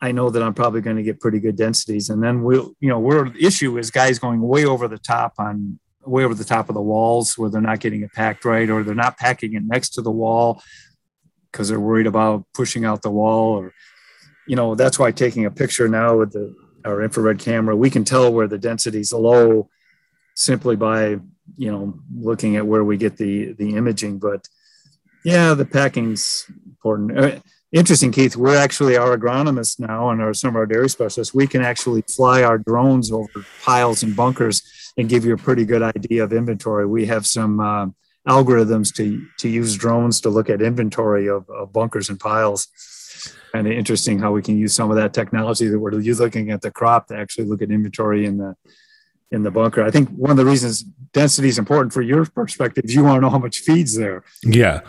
[0.00, 2.08] I know that I'm probably going to get pretty good densities.
[2.08, 5.34] And then we'll, you know, where the issue is guys going way over the top
[5.38, 8.70] on way over the top of the walls where they're not getting it packed right
[8.70, 10.62] or they're not packing it next to the wall
[11.52, 13.72] because they're worried about pushing out the wall or
[14.46, 18.04] you know that's why taking a picture now with the our infrared camera we can
[18.04, 19.68] tell where the density is low
[20.34, 21.18] simply by
[21.56, 24.18] you know looking at where we get the the imaging.
[24.18, 24.48] But
[25.24, 27.18] yeah the packing's important.
[27.18, 27.40] Uh,
[27.70, 31.46] interesting keith we're actually our agronomists now and our some of our dairy specialists we
[31.46, 34.62] can actually fly our drones over piles and bunkers
[34.96, 36.86] and give you a pretty good idea of inventory.
[36.86, 37.86] We have some uh,
[38.28, 42.68] algorithms to to use drones to look at inventory of, of bunkers and piles.
[43.52, 46.60] Kind of interesting how we can use some of that technology that we're looking at
[46.60, 48.54] the crop to actually look at inventory in the
[49.30, 49.82] in the bunker.
[49.82, 53.20] I think one of the reasons density is important for your perspective you want to
[53.22, 54.24] know how much feeds there.
[54.42, 54.80] Yeah,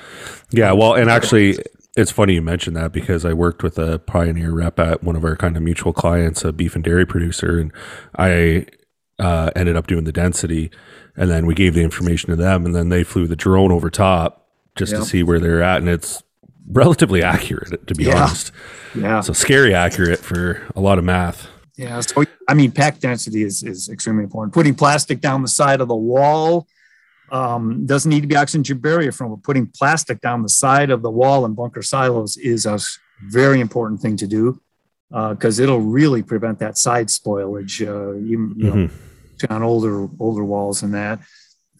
[0.51, 0.71] yeah.
[0.73, 1.57] Well, and actually,
[1.95, 5.23] it's funny you mentioned that because I worked with a pioneer rep at one of
[5.23, 7.71] our kind of mutual clients, a beef and dairy producer, and
[8.17, 8.65] I
[9.19, 10.71] uh, ended up doing the density
[11.19, 13.89] and then we gave the information to them, and then they flew the drone over
[13.89, 15.01] top just yep.
[15.01, 16.23] to see where they're at, and it's
[16.71, 18.23] relatively accurate, to be yeah.
[18.23, 18.51] honest.
[18.95, 19.19] Yeah.
[19.19, 21.47] So scary accurate for a lot of math.
[21.75, 21.99] Yeah.
[21.99, 24.53] So I mean, pack density is is extremely important.
[24.53, 26.67] Putting plastic down the side of the wall
[27.31, 29.31] um, doesn't need to be oxygen barrier film.
[29.31, 32.79] But putting plastic down the side of the wall in bunker silos is a
[33.27, 34.61] very important thing to do
[35.09, 37.85] because uh, it'll really prevent that side spoilage.
[37.85, 39.08] Uh, you, you mm-hmm.
[39.49, 41.19] On older older walls and that.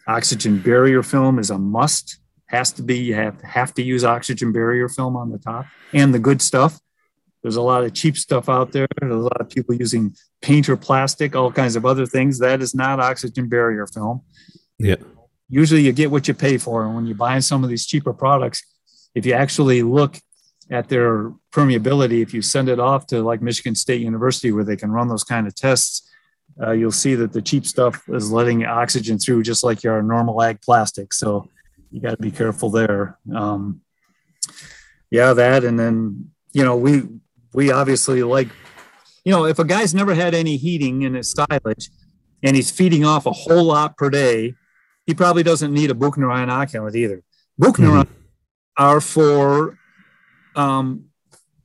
[0.07, 2.17] Oxygen barrier film is a must.
[2.47, 2.97] Has to be.
[2.97, 6.79] You have have to use oxygen barrier film on the top and the good stuff.
[7.41, 8.87] There's a lot of cheap stuff out there.
[8.99, 12.39] There's a lot of people using paint or plastic, all kinds of other things.
[12.39, 14.21] That is not oxygen barrier film.
[14.77, 14.95] Yeah.
[15.47, 16.85] Usually you get what you pay for.
[16.85, 18.63] And when you buy some of these cheaper products,
[19.15, 20.17] if you actually look
[20.69, 24.75] at their permeability, if you send it off to like Michigan State University where they
[24.75, 26.07] can run those kind of tests,
[26.61, 30.41] uh, you'll see that the cheap stuff is letting oxygen through just like your normal
[30.41, 31.13] ag plastic.
[31.13, 31.49] So
[31.91, 33.17] you got to be careful there.
[33.33, 33.81] Um,
[35.09, 35.63] yeah, that.
[35.63, 37.03] And then, you know, we,
[37.53, 38.49] we obviously like,
[39.23, 41.89] you know, if a guy's never had any heating in his silage
[42.43, 44.55] and he's feeding off a whole lot per day,
[45.05, 47.23] he probably doesn't need a Buchneri inoculant either.
[47.59, 48.13] Buchneri mm-hmm.
[48.77, 49.77] are for
[50.55, 51.05] um,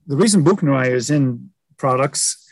[0.07, 2.44] the reason Buchneri is in products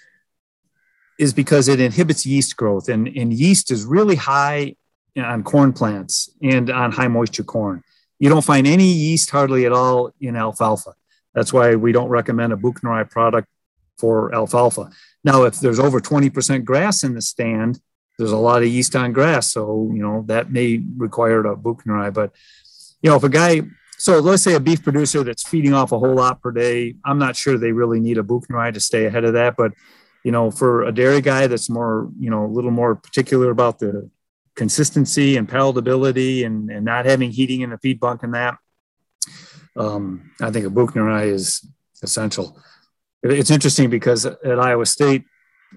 [1.19, 4.77] is because it inhibits yeast growth, and, and yeast is really high
[5.17, 7.83] on corn plants and on high moisture corn.
[8.19, 10.95] You don't find any yeast hardly at all in alfalfa.
[11.35, 13.49] That's why we don't recommend a Buchneri product
[13.99, 14.91] for alfalfa.
[15.25, 17.81] Now, if there's over 20% grass in the stand,
[18.19, 19.53] there's a lot of yeast on grass.
[19.53, 22.13] So, you know, that may require a Buchneri.
[22.13, 22.33] But,
[23.03, 23.63] you know, if a guy,
[23.99, 27.19] so let's say a beef producer that's feeding off a whole lot per day, I'm
[27.19, 29.57] not sure they really need a Buchneri to stay ahead of that.
[29.57, 29.73] But,
[30.25, 33.79] you know, for a dairy guy that's more, you know, a little more particular about
[33.79, 34.09] the
[34.55, 38.57] consistency and palatability and, and not having heating in the feed bunk and that,
[39.77, 41.67] um, I think a Buchneri is
[42.03, 42.59] essential.
[43.23, 45.25] It's interesting because at Iowa State,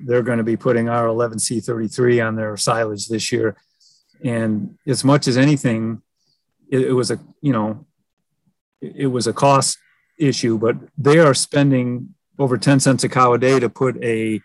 [0.01, 3.55] they're going to be putting R11C33 on their silage this year.
[4.23, 6.01] And as much as anything,
[6.69, 7.85] it, it was a, you know,
[8.81, 9.77] it, it was a cost
[10.17, 14.41] issue, but they are spending over 10 cents a cow a day to put a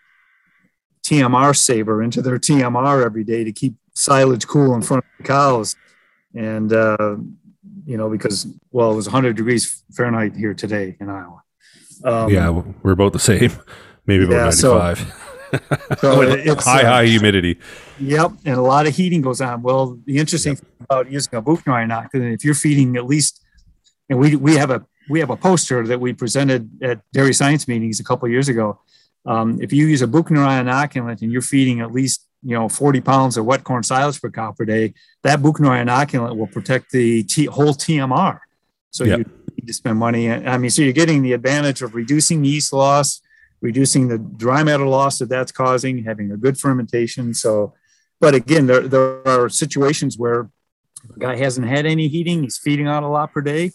[1.03, 5.23] TMR saver into their TMR every day to keep silage cool in front of the
[5.23, 5.75] cows.
[6.35, 7.17] And, uh,
[7.85, 11.41] you know, because, well, it was 100 degrees Fahrenheit here today in Iowa.
[12.03, 13.51] Um, yeah, we're about the same,
[14.05, 14.97] maybe about yeah, 95.
[14.97, 15.07] So,
[15.99, 17.59] so it's high, uh, high humidity.
[17.99, 18.31] Yep.
[18.45, 19.61] And a lot of heating goes on.
[19.61, 20.59] Well, the interesting yep.
[20.59, 23.41] thing about using a Buchneri inoculant, if you're feeding at least,
[24.09, 27.67] and we, we have a, we have a poster that we presented at dairy science
[27.67, 28.79] meetings a couple years ago.
[29.25, 33.01] Um, if you use a Buchneri inoculant and you're feeding at least you know 40
[33.01, 34.93] pounds of wet corn silage per cow per day,
[35.23, 38.39] that Buchneri inoculant will protect the T, whole TMR.
[38.89, 39.19] So yep.
[39.19, 39.25] you
[39.57, 40.31] need to spend money.
[40.31, 43.21] I mean, so you're getting the advantage of reducing yeast loss,
[43.61, 47.33] reducing the dry matter loss that that's causing, having a good fermentation.
[47.33, 47.73] So,
[48.19, 50.49] but again, there, there are situations where
[51.09, 53.71] the guy hasn't had any heating, he's feeding out a lot per day.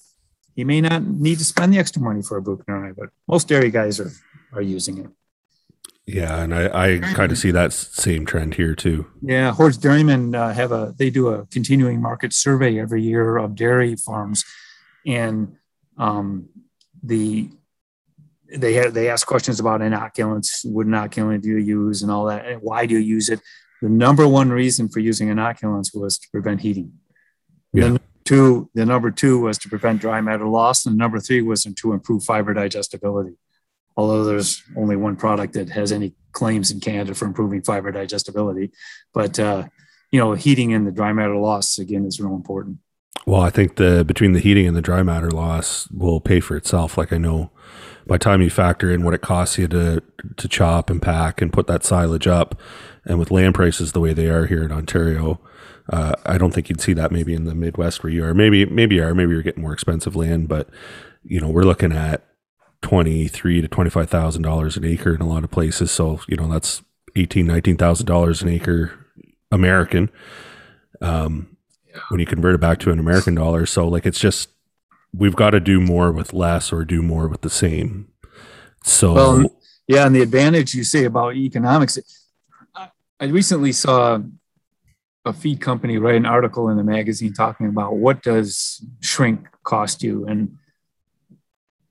[0.57, 3.71] He may not need to spend the extra money for a Buchneri, but most dairy
[3.71, 4.11] guys are,
[4.53, 5.11] are using it.
[6.07, 9.07] Yeah, and I, I kind of see that same trend here too.
[9.21, 13.57] Yeah, Hoard's Dairyman uh, have a they do a continuing market survey every year of
[13.57, 14.45] dairy farms,
[15.05, 15.57] and
[15.99, 16.49] um,
[17.03, 17.51] the
[18.57, 20.65] they have they ask questions about inoculants.
[20.65, 23.41] What inoculant do you use, and all that, and why do you use it?
[23.83, 26.93] The number one reason for using inoculants was to prevent heating.
[27.73, 27.89] Yeah.
[27.89, 31.64] The two, the number two was to prevent dry matter loss, and number three was
[31.64, 33.37] to improve fiber digestibility
[33.97, 38.70] although there's only one product that has any claims in Canada for improving fiber digestibility.
[39.14, 39.64] But uh,
[40.11, 42.79] you know, heating and the dry matter loss again is real important.
[43.27, 46.57] Well, I think the between the heating and the dry matter loss will pay for
[46.57, 46.97] itself.
[46.97, 47.51] Like I know,
[48.07, 50.03] by time you factor in what it costs you to
[50.37, 52.61] to chop and pack and put that silage up,
[53.05, 55.41] and with land prices the way they are here in Ontario,
[55.91, 58.34] uh, I don't think you'd see that maybe in the Midwest where you are.
[58.34, 59.14] Maybe maybe you are.
[59.14, 60.68] Maybe you're getting more expensive land, but
[61.24, 62.24] you know we're looking at
[62.82, 65.91] twenty three to twenty five thousand dollars an acre in a lot of places.
[65.91, 66.82] So you know that's
[67.14, 68.93] eighteen nineteen thousand dollars an acre
[69.53, 70.11] American.
[71.01, 71.57] Um,
[71.89, 72.01] yeah.
[72.09, 74.49] when you convert it back to an American dollar, so like it's just
[75.12, 78.09] we've got to do more with less or do more with the same.
[78.82, 81.99] So well, yeah, and the advantage you say about economics.
[83.18, 84.20] I recently saw
[85.27, 90.03] a feed company write an article in the magazine talking about what does shrink cost
[90.03, 90.57] you and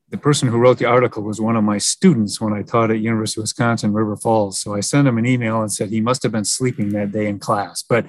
[0.10, 3.00] the person who wrote the article was one of my students when I taught at
[3.00, 4.60] University of Wisconsin River Falls.
[4.60, 7.28] So I sent him an email and said he must have been sleeping that day
[7.28, 7.84] in class.
[7.84, 8.06] But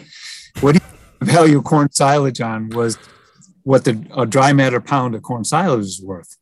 [0.60, 0.80] what he
[1.20, 2.96] value corn silage on was
[3.64, 6.36] what the a dry matter pound of corn silage is worth.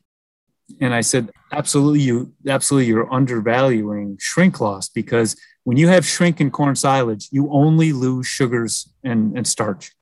[0.81, 5.35] And I said, absolutely, you absolutely you're undervaluing shrink loss because
[5.65, 9.93] when you have shrink in corn silage, you only lose sugars and, and starch,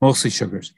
[0.00, 0.72] mostly sugars.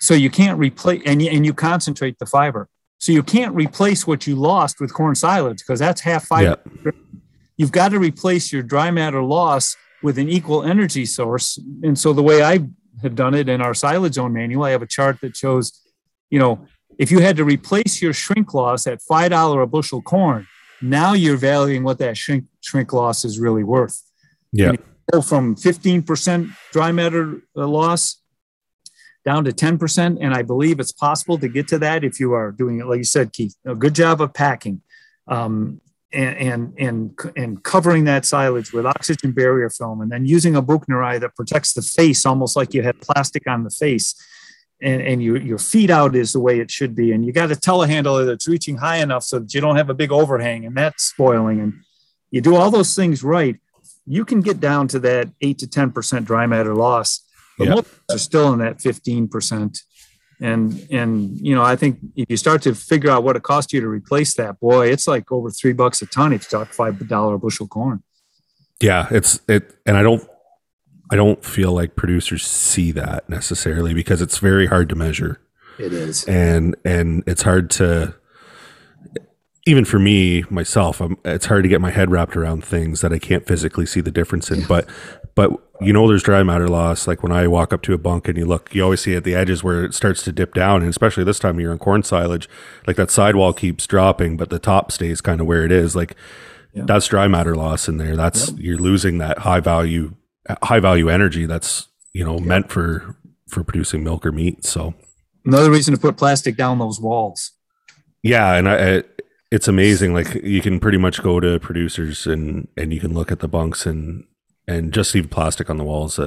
[0.00, 2.68] So you can't replace and you, and you concentrate the fiber.
[2.98, 6.60] So you can't replace what you lost with corn silage because that's half fiber.
[6.84, 6.92] Yeah.
[7.56, 11.58] You've got to replace your dry matter loss with an equal energy source.
[11.82, 12.60] And so the way I
[13.02, 15.80] have done it in our silage zone manual, I have a chart that shows,
[16.30, 16.66] you know,
[16.98, 20.46] if you had to replace your shrink loss at $5 a bushel corn,
[20.80, 24.02] now you're valuing what that shrink, shrink loss is really worth.
[24.52, 24.72] Yeah.
[25.12, 28.20] Go from 15% dry matter uh, loss
[29.24, 30.18] down to 10%.
[30.20, 32.98] And I believe it's possible to get to that if you are doing it, like
[32.98, 34.82] you said, Keith, a good job of packing.
[35.26, 35.80] Um,
[36.12, 40.62] and, and and and covering that silage with oxygen barrier film, and then using a
[40.62, 44.14] Buchneri that protects the face, almost like you had plastic on the face,
[44.80, 47.50] and and you, your feet out is the way it should be, and you got
[47.50, 50.76] a telehandler that's reaching high enough so that you don't have a big overhang, and
[50.76, 51.74] that's spoiling, and
[52.30, 53.56] you do all those things right,
[54.06, 57.26] you can get down to that eight to ten percent dry matter loss,
[57.58, 57.74] but yeah.
[57.74, 59.80] most are still in that fifteen percent.
[60.40, 63.72] And and you know i think if you start to figure out what it costs
[63.72, 66.72] you to replace that boy it's like over three bucks a ton if you talk
[66.72, 68.04] five dollar a bushel corn.
[68.80, 70.22] Yeah it's it and i don't
[71.10, 75.40] i don't feel like producers see that necessarily because it's very hard to measure.
[75.78, 76.24] It is.
[76.24, 78.14] And and it's hard to
[79.66, 83.12] even for me myself I'm, it's hard to get my head wrapped around things that
[83.12, 84.60] i can't physically see the difference in.
[84.60, 84.66] Yeah.
[84.68, 84.88] but
[85.34, 87.06] but you know there's dry matter loss.
[87.06, 89.24] Like when i walk up to a bunk and you look you always see at
[89.24, 90.80] the edges where it starts to dip down.
[90.80, 92.48] And especially this time of year in corn silage
[92.86, 95.94] like that sidewall keeps dropping but the top stays kind of where it is.
[95.94, 96.16] Like
[96.72, 96.82] yeah.
[96.86, 98.16] that's dry matter loss in there.
[98.16, 100.14] That's you're losing that high value
[100.62, 102.44] high value energy that's you know yep.
[102.44, 103.16] meant for
[103.48, 104.94] for producing milk or meat so
[105.44, 107.52] another reason to put plastic down those walls
[108.22, 109.02] yeah and i, I
[109.50, 113.32] it's amazing like you can pretty much go to producers and and you can look
[113.32, 114.24] at the bunks and
[114.68, 116.20] and just leave plastic on the walls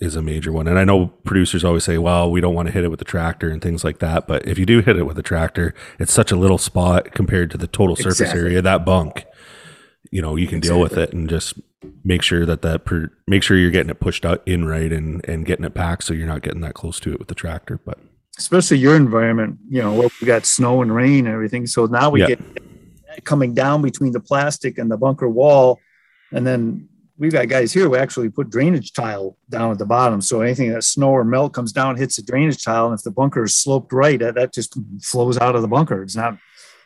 [0.00, 0.66] is a major one.
[0.66, 3.04] And I know producers always say, well, we don't want to hit it with the
[3.04, 4.26] tractor and things like that.
[4.26, 7.50] But if you do hit it with a tractor, it's such a little spot compared
[7.50, 8.40] to the total surface exactly.
[8.40, 9.26] area that bunk.
[10.10, 10.78] You know, you can exactly.
[10.78, 11.60] deal with it and just
[12.04, 15.24] make sure that that per, make sure you're getting it pushed out in right and
[15.28, 17.80] and getting it packed so you're not getting that close to it with the tractor.
[17.84, 17.98] But
[18.38, 21.66] especially your environment, you know, we got snow and rain and everything.
[21.66, 22.28] So now we yeah.
[22.28, 25.80] get coming down between the plastic and the bunker wall,
[26.32, 30.20] and then we've got guys here who actually put drainage tile down at the bottom.
[30.20, 32.86] So anything that snow or melt comes down, hits the drainage tile.
[32.86, 36.02] And if the bunker is sloped right, that, that just flows out of the bunker.
[36.02, 36.36] It's not,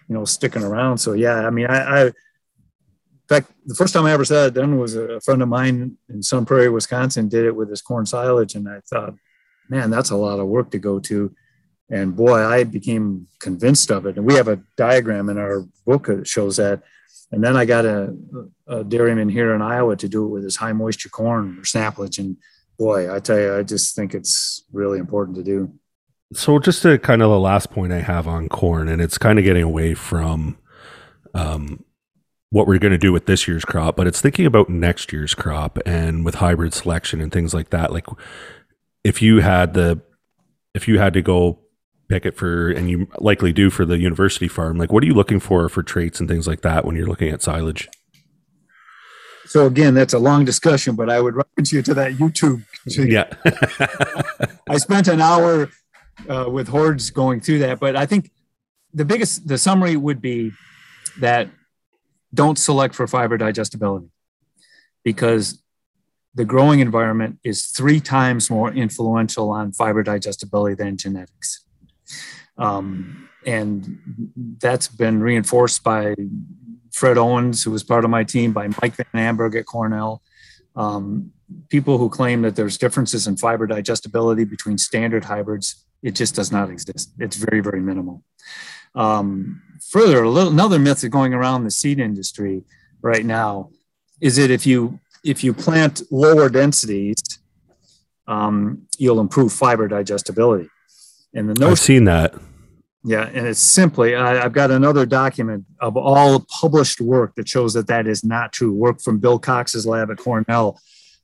[0.09, 0.99] you know, sticking around.
[0.99, 2.13] So yeah, I mean, I, I
[3.29, 6.23] fact, the first time I ever saw it done was a friend of mine in
[6.23, 8.55] Sun Prairie, Wisconsin, did it with his corn silage.
[8.55, 9.15] And I thought,
[9.69, 11.35] man, that's a lot of work to go to.
[11.91, 14.17] And boy, I became convinced of it.
[14.17, 16.83] And we have a diagram in our book that shows that
[17.33, 18.15] and then I got a,
[18.67, 22.19] a dairyman here in Iowa to do it with his high moisture corn or snaplage.
[22.19, 22.37] And
[22.79, 25.73] boy, I tell you, I just think it's really important to do.
[26.33, 29.39] So, just to kind of the last point I have on corn, and it's kind
[29.39, 30.59] of getting away from
[31.35, 31.85] um,
[32.51, 35.35] what we're going to do with this year's crop, but it's thinking about next year's
[35.35, 37.93] crop and with hybrid selection and things like that.
[37.93, 38.07] Like,
[39.03, 40.01] if you had the,
[40.75, 41.61] if you had to go
[42.09, 44.79] pick it for, and you likely do for the university farm.
[44.79, 47.29] Like, what are you looking for for traits and things like that when you're looking
[47.31, 47.89] at silage?
[49.47, 52.65] So again, that's a long discussion, but I would reference you to that YouTube.
[52.89, 53.27] Yeah,
[54.69, 55.69] I spent an hour
[56.29, 58.31] uh, with Hoard's going through that, but I think
[58.95, 60.53] the biggest, the summary would be
[61.19, 61.49] that
[62.37, 64.11] don't select for fiber digestibility
[65.05, 65.63] because
[66.35, 71.65] the growing environment is three times more influential on fiber digestibility than genetics.
[72.59, 73.99] Um, and
[74.59, 76.15] that's been reinforced by
[76.93, 80.23] Fred Owens, who was part of my team, by Mike Van Amburgh at Cornell.
[80.75, 81.33] Um,
[81.69, 86.53] people who claim that there's differences in fiber digestibility between standard hybrids, it just does
[86.53, 87.13] not exist.
[87.19, 88.23] It's very, very minimal.
[88.97, 92.65] Um, further, a little, another myth that's going around the seed industry
[93.03, 93.71] right now
[94.21, 97.17] is that if you if you plant lower densities,
[98.27, 100.69] um, you'll improve fiber digestibility.
[101.35, 102.35] And the notion, I've seen that.
[103.05, 107.75] Yeah, and it's simply I, have got another document of all published work that shows
[107.75, 108.73] that that is not true.
[108.73, 110.81] Work from Bill Cox's lab at Cornell,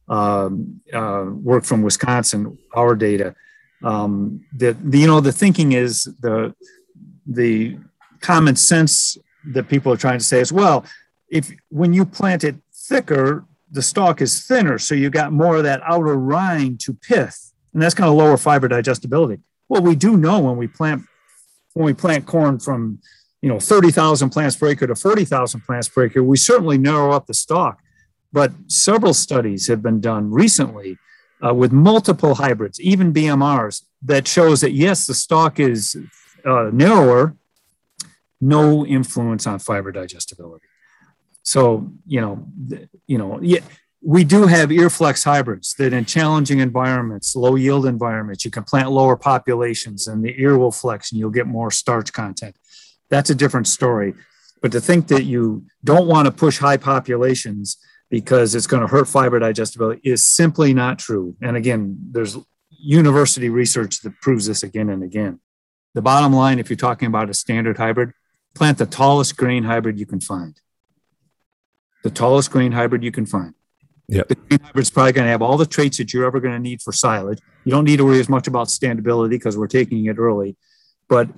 [0.09, 3.35] um, uh, work from Wisconsin, our data.
[3.83, 6.55] Um, that you know the thinking is the
[7.27, 7.79] the
[8.20, 9.18] common sense
[9.53, 10.85] that people are trying to say is well,
[11.29, 15.64] if when you plant it thicker, the stalk is thinner, so you got more of
[15.64, 19.41] that outer rind to pith, and that's going to lower fiber digestibility.
[19.68, 21.03] Well, we do know when we plant
[21.75, 23.01] when we plant corn from
[23.41, 27.27] you know 30,000 plants per acre to 40,000 plants per acre, we certainly narrow up
[27.27, 27.79] the stalk.
[28.33, 30.99] But several studies have been done recently
[31.45, 35.97] uh, with multiple hybrids, even BMRs, that shows that yes, the stalk is
[36.45, 37.36] uh, narrower,
[38.40, 40.66] no influence on fiber digestibility.
[41.43, 42.47] So you know,
[43.07, 43.61] you know, yeah,
[44.03, 48.90] we do have earflex hybrids that in challenging environments, low yield environments, you can plant
[48.90, 52.57] lower populations and the ear will flex and you'll get more starch content.
[53.11, 54.14] That's a different story.
[54.61, 57.76] But to think that you don't want to push high populations
[58.11, 61.36] because it's going to hurt fiber digestibility is simply not true.
[61.40, 62.36] And again, there's
[62.70, 65.40] university research that proves this again and again.
[65.95, 68.12] The bottom line, if you're talking about a standard hybrid,
[68.55, 70.59] plant the tallest grain hybrid you can find.
[72.03, 73.55] The tallest grain hybrid you can find.
[74.09, 74.28] Yep.
[74.28, 76.61] The grain hybrid's probably going to have all the traits that you're ever going to
[76.61, 77.38] need for silage.
[77.64, 80.57] You don't need to worry as much about standability because we're taking it early.
[81.09, 81.28] But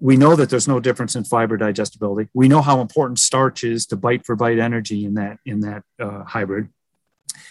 [0.00, 2.28] we know that there's no difference in fiber digestibility.
[2.34, 5.82] We know how important starch is to bite for bite energy in that in that
[5.98, 6.68] uh, hybrid,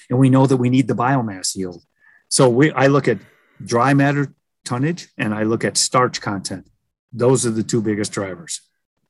[0.09, 1.83] and we know that we need the biomass yield.
[2.29, 3.17] So we I look at
[3.63, 4.33] dry matter
[4.65, 6.67] tonnage and I look at starch content.
[7.11, 8.61] Those are the two biggest drivers.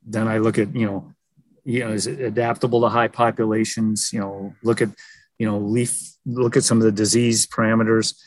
[0.06, 1.14] Then I look at you know,
[1.64, 4.12] you know, is it adaptable to high populations?
[4.12, 4.90] You know, look at
[5.40, 8.20] you know leaf, look at some of the disease parameters,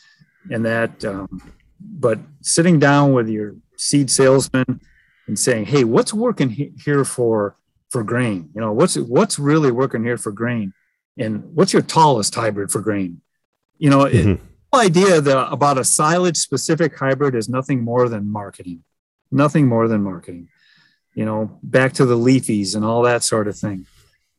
[0.49, 1.03] and that.
[1.05, 4.81] Um, but sitting down with your seed salesman
[5.27, 7.55] and saying, "Hey, what's working he- here for
[7.89, 8.49] for grain?
[8.55, 10.73] You know, what's what's really working here for grain,
[11.17, 13.21] and what's your tallest hybrid for grain?
[13.77, 14.31] You know, mm-hmm.
[14.31, 14.39] it,
[14.77, 18.83] idea that about a silage specific hybrid is nothing more than marketing,
[19.31, 20.49] nothing more than marketing.
[21.13, 23.85] You know, back to the leafies and all that sort of thing.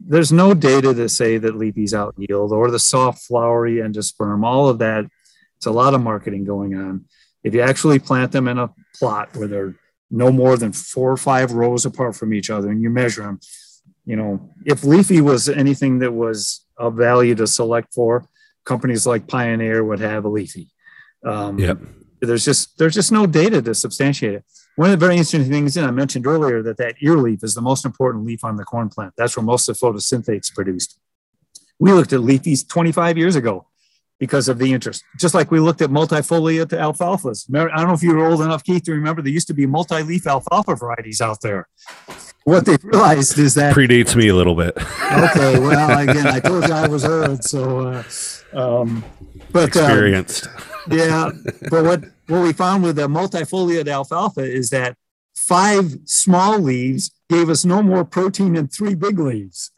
[0.00, 4.44] There's no data to say that leafies out yield or the soft flowery endosperm.
[4.44, 5.06] All of that,
[5.56, 7.06] it's a lot of marketing going on.
[7.42, 9.74] If you actually plant them in a plot where they're
[10.10, 13.38] no more than four or five rows apart from each other and you measure them
[14.06, 18.26] you know if leafy was anything that was of value to select for
[18.68, 20.68] companies like pioneer would have a leafy
[21.24, 21.78] um, yep.
[22.20, 24.44] there's just there's just no data to substantiate it
[24.76, 27.54] one of the very interesting things and i mentioned earlier that that ear leaf is
[27.54, 30.98] the most important leaf on the corn plant that's where most of the photosynthetates produced
[31.80, 33.68] we looked at leafies 25 years ago
[34.18, 35.04] because of the interest.
[35.18, 37.46] Just like we looked at multifoliate alfalfas.
[37.54, 39.66] I don't know if you were old enough, Keith, to remember there used to be
[39.66, 41.68] multi-leaf alfalfa varieties out there.
[42.44, 44.76] What they realized is that predates me a little bit.
[44.76, 48.02] okay, well, again, I told you I was heard, so uh,
[48.52, 49.04] um,
[49.52, 50.46] but experienced.
[50.46, 50.52] Um,
[50.90, 51.30] yeah,
[51.70, 54.96] but what what we found with the multifoliate alfalfa is that
[55.34, 59.70] five small leaves gave us no more protein than three big leaves.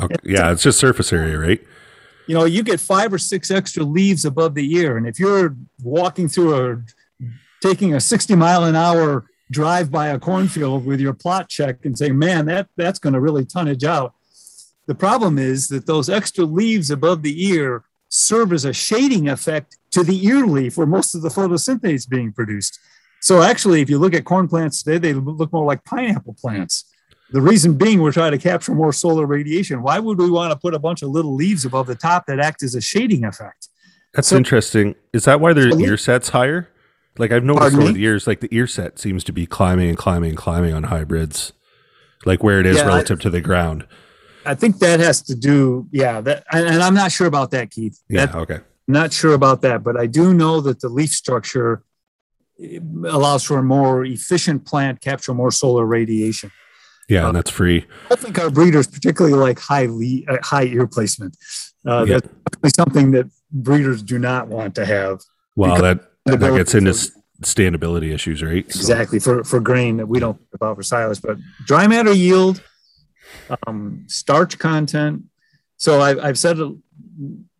[0.00, 0.14] Okay.
[0.24, 1.60] Yeah, it's just surface area, right?
[2.26, 4.96] you know, you get five or six extra leaves above the ear.
[4.96, 6.82] And if you're walking through a,
[7.60, 11.96] taking a 60 mile an hour drive by a cornfield with your plot check and
[11.96, 14.14] say, man, that, that's going to really tonnage out.
[14.86, 17.84] The problem is that those extra leaves above the ear
[18.16, 22.06] serve as a shading effect to the ear leaf where most of the photosynthase is
[22.06, 22.78] being produced.
[23.20, 26.84] So actually, if you look at corn plants today, they look more like pineapple plants.
[27.32, 29.82] The reason being, we're trying to capture more solar radiation.
[29.82, 32.38] Why would we want to put a bunch of little leaves above the top that
[32.38, 33.68] act as a shading effect?
[34.14, 34.94] That's so, interesting.
[35.12, 36.70] Is that why their so ear set's higher?
[37.18, 39.98] Like I've noticed over the years, like the ear set seems to be climbing and
[39.98, 41.52] climbing and climbing on hybrids,
[42.24, 43.86] like where it is yeah, relative I, to the ground.
[44.46, 46.20] I think that has to do, yeah.
[46.20, 48.00] That and I'm not sure about that, Keith.
[48.08, 48.26] Yeah.
[48.26, 48.58] That, okay.
[48.88, 51.82] Not sure about that, but I do know that the leaf structure
[52.58, 56.50] allows for a more efficient plant capture more solar radiation.
[57.08, 57.86] Yeah, and that's free.
[58.10, 61.36] I think our breeders particularly like high le- uh, high ear placement.
[61.86, 62.20] Uh, yeah.
[62.62, 65.20] That's something that breeders do not want to have.
[65.54, 66.90] Well, that that gets into
[67.42, 68.64] standability issues, right?
[68.64, 69.38] Exactly so.
[69.38, 72.60] for for grain that we don't about for silage, but dry matter yield,
[73.66, 75.24] um, starch content.
[75.76, 76.72] So I've, I've said it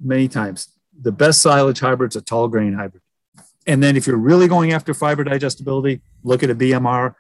[0.01, 0.69] many times:
[1.01, 3.03] the best silage hybrid is a tall grain hybrid.
[3.67, 7.15] And then if you're really going after fiber digestibility, look at a BMR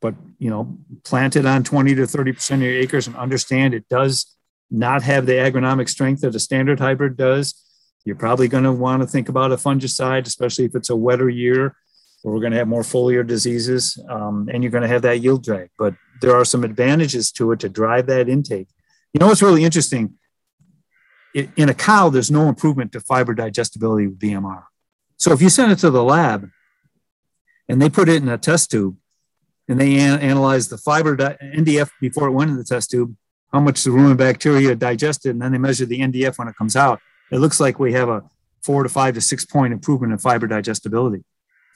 [0.00, 3.88] but you know, plant it on 20 to 30% of your acres and understand it
[3.88, 4.36] does
[4.70, 7.62] not have the agronomic strength that a standard hybrid does.
[8.04, 11.28] You're probably going to want to think about a fungicide, especially if it's a wetter
[11.28, 11.76] year
[12.22, 15.20] where we're going to have more foliar diseases um, and you're going to have that
[15.20, 15.70] yield drag.
[15.78, 18.68] But there are some advantages to it to drive that intake.
[19.12, 20.14] You know what's really interesting?
[21.34, 24.64] In a cow, there's no improvement to fiber digestibility with BMR.
[25.18, 26.48] So if you send it to the lab
[27.68, 28.96] and they put it in a test tube,
[29.68, 33.16] and they an- analyzed the fiber di- NDF before it went in the test tube,
[33.52, 36.76] how much the rumen bacteria digested, and then they measure the NDF when it comes
[36.76, 37.00] out.
[37.30, 38.22] It looks like we have a
[38.62, 41.24] four to five to six point improvement in fiber digestibility.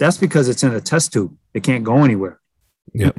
[0.00, 1.36] That's because it's in a test tube.
[1.52, 2.40] It can't go anywhere.
[2.94, 3.10] Yeah.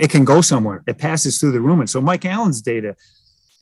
[0.00, 0.82] it can go somewhere.
[0.86, 1.88] It passes through the rumen.
[1.88, 2.96] So Mike Allen's data,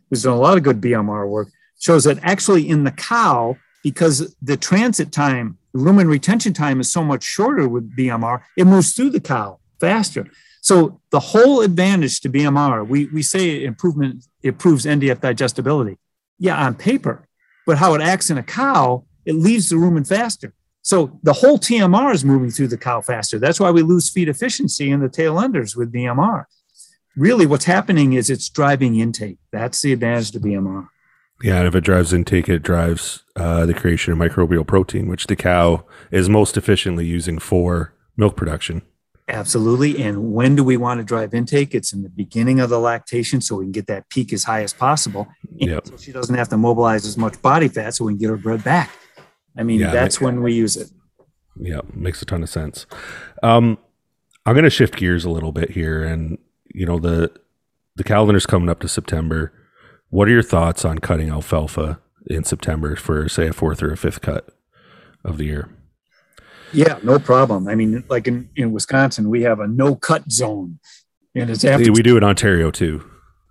[0.09, 4.35] who's done a lot of good BMR work, shows that actually in the cow, because
[4.41, 9.11] the transit time, rumen retention time is so much shorter with BMR, it moves through
[9.11, 10.27] the cow faster.
[10.62, 15.99] So the whole advantage to BMR, we, we say improvement improves NDF digestibility.
[16.39, 17.28] Yeah, on paper,
[17.66, 20.55] but how it acts in a cow, it leaves the rumen faster.
[20.85, 23.39] So the whole TMR is moving through the cow faster.
[23.39, 26.44] That's why we lose feed efficiency in the tail enders with BMR.
[27.16, 29.39] Really, what's happening is it's driving intake.
[29.51, 30.89] That's the advantage to BMR.
[31.43, 35.27] Yeah, and if it drives intake, it drives uh, the creation of microbial protein, which
[35.27, 38.82] the cow is most efficiently using for milk production.
[39.27, 40.02] Absolutely.
[40.02, 41.74] And when do we want to drive intake?
[41.74, 44.62] It's in the beginning of the lactation so we can get that peak as high
[44.62, 45.27] as possible.
[45.56, 45.86] Yep.
[45.86, 48.36] So she doesn't have to mobilize as much body fat so we can get her
[48.36, 48.90] bred back.
[49.56, 50.90] I mean, Yeah, that's when we use it.
[51.56, 52.86] Yeah, makes a ton of sense.
[53.43, 53.78] Um,
[54.47, 56.39] I'm going to shift gears a little bit here, and
[56.74, 57.31] you know the
[57.97, 59.52] the calendar's coming up to September.
[60.10, 63.97] What are your thoughts on cutting alfalfa in September for say a fourth or a
[63.97, 64.48] fifth cut
[65.24, 65.70] of the year?
[66.72, 67.68] Yeah, no problem.
[67.68, 70.81] I mean, like in, in Wisconsin, we have a no cut zone.
[71.35, 73.09] And it's after we do in Ontario too.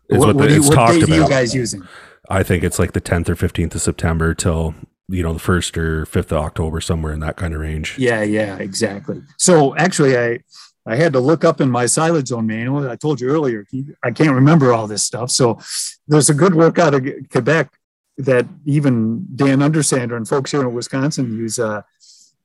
[0.10, 1.88] Is what, what, what, the, do you, what are you guys using?
[2.30, 4.76] I think it's like the 10th or 15th of September till
[5.10, 7.98] you know the first or fifth of October, somewhere in that kind of range.
[7.98, 9.22] Yeah, yeah, exactly.
[9.38, 10.40] So actually, I
[10.86, 12.90] I had to look up in my silage zone manual.
[12.90, 13.66] I told you earlier,
[14.04, 15.32] I can't remember all this stuff.
[15.32, 15.60] So
[16.08, 17.72] there's a good work out of Quebec
[18.18, 21.58] that even Dan Undersander and folks here in Wisconsin use.
[21.58, 21.84] Uh,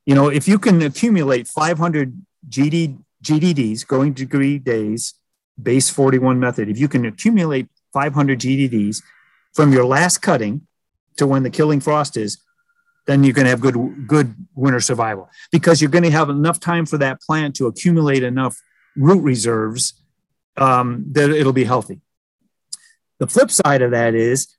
[0.06, 2.14] you know, if you can accumulate 500
[2.48, 5.14] GD, GDDs, growing degree days,
[5.60, 9.02] base 41 method, if you can accumulate 500 GDDs
[9.52, 10.66] from your last cutting
[11.16, 12.38] to when the killing frost is,
[13.08, 16.60] then you're going to have good good winter survival because you're going to have enough
[16.60, 18.56] time for that plant to accumulate enough
[18.96, 19.94] root reserves
[20.58, 22.02] um, that it'll be healthy.
[23.18, 24.54] The flip side of that is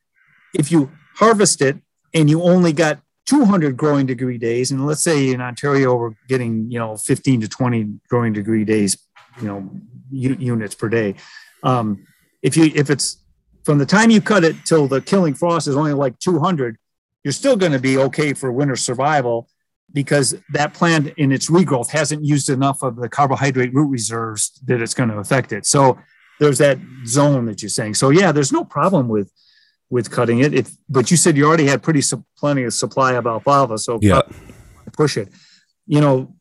[0.54, 1.78] if you harvest it
[2.14, 6.72] and you only got 200 growing degree days, and let's say in Ontario we're getting
[6.72, 8.98] you know 15 to 20 growing degree days,
[9.40, 9.70] you know
[10.10, 11.14] units per day.
[11.62, 12.08] Um,
[12.42, 13.24] if you if it's
[13.64, 16.79] from the time you cut it till the killing frost is only like 200
[17.24, 19.50] you're still going to be okay for winter survival
[19.92, 24.82] because that plant in its regrowth hasn't used enough of the carbohydrate root reserves that
[24.82, 25.66] it's going to affect it.
[25.66, 25.98] So
[26.40, 27.96] there's that zone that you're saying.
[27.96, 29.32] So yeah, there's no problem with
[29.90, 30.54] with cutting it.
[30.54, 33.98] If but you said you already had pretty su- plenty of supply of alfalfa, so
[34.02, 34.22] Yeah.
[34.94, 35.30] push it.
[35.88, 36.36] You know,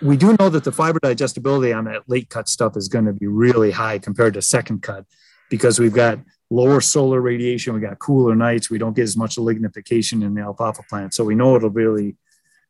[0.00, 3.12] we do know that the fiber digestibility on that late cut stuff is going to
[3.12, 5.04] be really high compared to second cut
[5.50, 6.18] because we've got
[6.52, 10.42] lower solar radiation, we got cooler nights, we don't get as much lignification in the
[10.42, 11.14] alfalfa plant.
[11.14, 12.16] So we know it'll really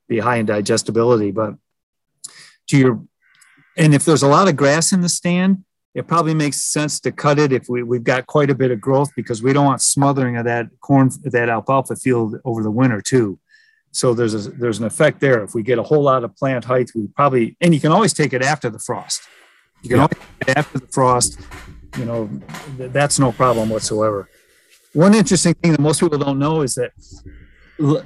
[0.08, 1.30] be high in digestibility.
[1.32, 1.54] But
[2.68, 3.02] to your
[3.76, 5.64] and if there's a lot of grass in the stand,
[5.94, 8.80] it probably makes sense to cut it if we, we've got quite a bit of
[8.80, 13.00] growth because we don't want smothering of that corn that alfalfa field over the winter
[13.00, 13.38] too.
[13.90, 15.42] So there's a, there's an effect there.
[15.42, 18.12] If we get a whole lot of plant height, we probably and you can always
[18.12, 19.22] take it after the frost.
[19.82, 20.02] You can Yeah.
[20.04, 21.38] always take it after the frost.
[21.96, 22.30] You know,
[22.76, 24.28] th- that's no problem whatsoever.
[24.92, 26.92] One interesting thing that most people don't know is that
[27.80, 28.04] l-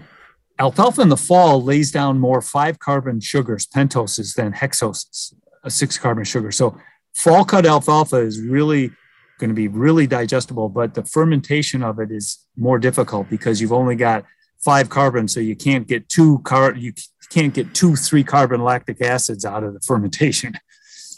[0.59, 5.35] alfalfa in the fall lays down more five carbon sugars, pentoses, than hexoses,
[5.65, 6.51] a six carbon sugar.
[6.51, 6.79] So
[7.15, 8.91] fall cut alfalfa is really
[9.39, 13.73] going to be really digestible, but the fermentation of it is more difficult because you've
[13.73, 14.25] only got
[14.65, 16.93] five carbon, so you can't get two car you
[17.31, 20.55] can't get two three carbon lactic acids out of the fermentation.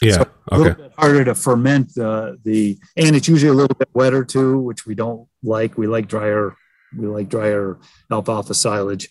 [0.01, 0.13] Yeah.
[0.13, 0.81] So a little okay.
[0.83, 4.85] bit harder to ferment the the and it's usually a little bit wetter too, which
[4.85, 5.77] we don't like.
[5.77, 6.55] We like drier
[6.97, 7.77] we like drier
[8.11, 9.09] alfalfa silage.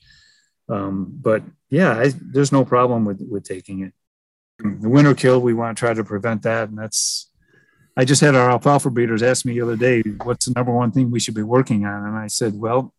[0.68, 3.92] Um, but yeah, I, there's no problem with with taking it.
[4.58, 7.30] The winter kill, we want to try to prevent that, and that's.
[7.96, 10.90] I just had our alfalfa breeders ask me the other day, "What's the number one
[10.90, 12.92] thing we should be working on?" And I said, "Well,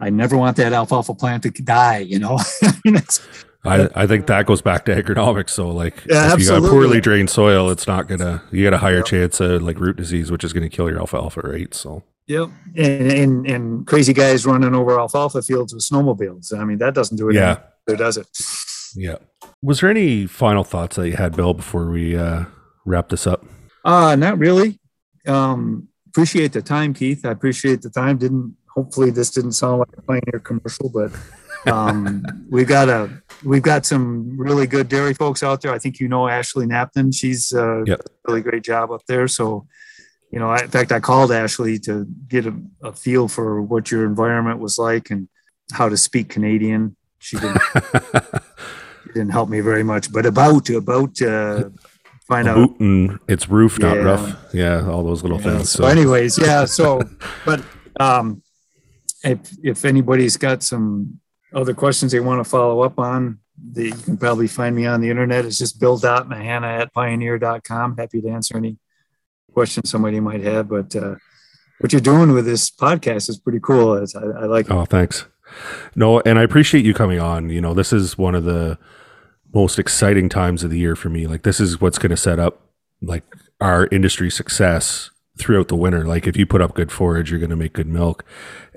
[0.00, 1.98] I never want that alfalfa plant to die.
[1.98, 2.38] You know,
[3.66, 5.50] I, I think that goes back to agronomics.
[5.50, 6.68] So like Yeah, if you got absolutely.
[6.70, 10.30] poorly drained soil, it's not gonna you got a higher chance of like root disease,
[10.30, 11.72] which is gonna kill your alfalfa, right?
[11.74, 12.48] So Yep.
[12.76, 16.52] And, and and crazy guys running over alfalfa fields with snowmobiles.
[16.58, 17.34] I mean, that doesn't do it.
[17.36, 17.58] Yeah.
[17.86, 18.26] There does it.
[18.96, 19.16] yeah.
[19.62, 22.44] Was there any final thoughts that you had, Bill, before we uh
[22.84, 23.44] wrap this up?
[23.84, 24.80] Uh not really.
[25.26, 27.24] Um appreciate the time, Keith.
[27.24, 28.18] I appreciate the time.
[28.18, 31.12] Didn't hopefully this didn't sound like a pioneer commercial, but
[31.72, 33.10] um we've got a
[33.44, 35.72] we've got some really good dairy folks out there.
[35.72, 37.14] I think you know Ashley Napton.
[37.14, 38.00] She's uh Yep.
[38.00, 39.28] a really great job up there.
[39.28, 39.66] So
[40.32, 43.90] you know, I, in fact, I called Ashley to get a, a feel for what
[43.92, 45.28] your environment was like and
[45.72, 46.96] how to speak Canadian.
[47.18, 47.60] She didn't,
[49.06, 51.70] she didn't help me very much, but about about uh,
[52.28, 52.70] find out.
[53.28, 54.02] it's roof, not Yeah.
[54.02, 54.36] rough.
[54.52, 55.70] Yeah, all those little Yeah, things.
[55.70, 56.64] so, So anyways, yeah.
[56.64, 57.00] So,
[57.46, 57.62] but
[58.00, 58.42] um,
[59.24, 61.20] if if anybody's got some
[61.52, 65.00] other questions they want to follow up on, they, you can probably find me on
[65.00, 65.44] the internet.
[65.44, 67.96] It's just bill.mahanna at pioneer.com.
[67.96, 68.76] Happy to answer any
[69.52, 70.68] questions somebody might have.
[70.68, 71.16] But uh,
[71.80, 73.94] what you're doing with this podcast is pretty cool.
[73.94, 74.66] I, I like.
[74.66, 74.72] It.
[74.72, 75.26] Oh, thanks.
[75.94, 77.50] No, and I appreciate you coming on.
[77.50, 78.78] You know, this is one of the
[79.54, 81.26] most exciting times of the year for me.
[81.26, 82.60] Like, this is what's going to set up
[83.00, 83.22] like
[83.60, 86.04] our industry success throughout the winter.
[86.04, 88.24] Like if you put up good forage, you're going to make good milk.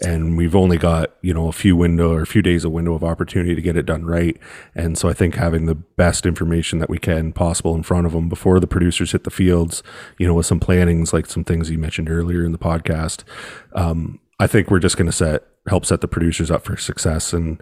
[0.01, 2.93] And we've only got, you know, a few window or a few days of window
[2.93, 4.37] of opportunity to get it done right.
[4.75, 8.13] And so I think having the best information that we can possible in front of
[8.13, 9.83] them before the producers hit the fields,
[10.17, 13.23] you know, with some plannings, like some things you mentioned earlier in the podcast,
[13.73, 17.33] um, I think we're just going to set help set the producers up for success.
[17.33, 17.61] And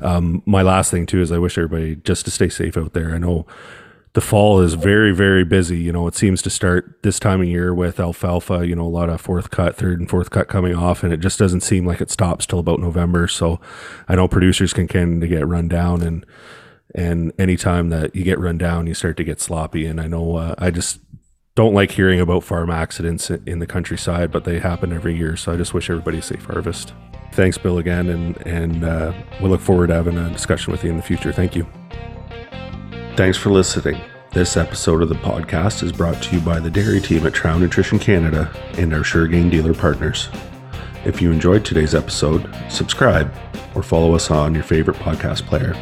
[0.00, 3.14] um, my last thing too is I wish everybody just to stay safe out there.
[3.14, 3.46] I know
[4.14, 5.78] the fall is very very busy.
[5.78, 8.88] You know it seems to start this time of year with alfalfa you know a
[8.88, 11.86] lot of fourth cut third and fourth cut coming off and it just doesn't seem
[11.86, 13.28] like it stops till about november.
[13.28, 13.60] So
[14.08, 16.24] i know producers can tend to get run down and
[16.94, 19.86] and anytime that you get run down you start to get sloppy.
[19.86, 21.00] And i know uh, i just
[21.54, 25.36] don't like hearing about farm accidents in the countryside but they happen every year.
[25.36, 26.94] So i just wish everybody a safe harvest.
[27.32, 29.12] Thanks bill again and and uh,
[29.42, 31.30] we look forward to having a discussion with you in the future.
[31.30, 31.66] Thank you
[33.18, 34.00] Thanks for listening.
[34.30, 37.58] This episode of the podcast is brought to you by the dairy team at Trouw
[37.58, 40.28] Nutrition Canada and our Shur-Gain dealer partners.
[41.04, 43.34] If you enjoyed today's episode, subscribe
[43.74, 45.72] or follow us on your favorite podcast player,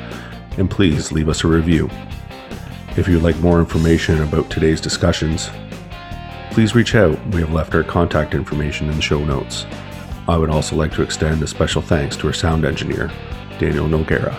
[0.56, 1.90] and please leave us a review.
[2.96, 5.50] If you'd like more information about today's discussions,
[6.52, 7.22] please reach out.
[7.34, 9.66] We have left our contact information in the show notes.
[10.26, 13.12] I would also like to extend a special thanks to our sound engineer,
[13.58, 14.34] Daniel Noguera.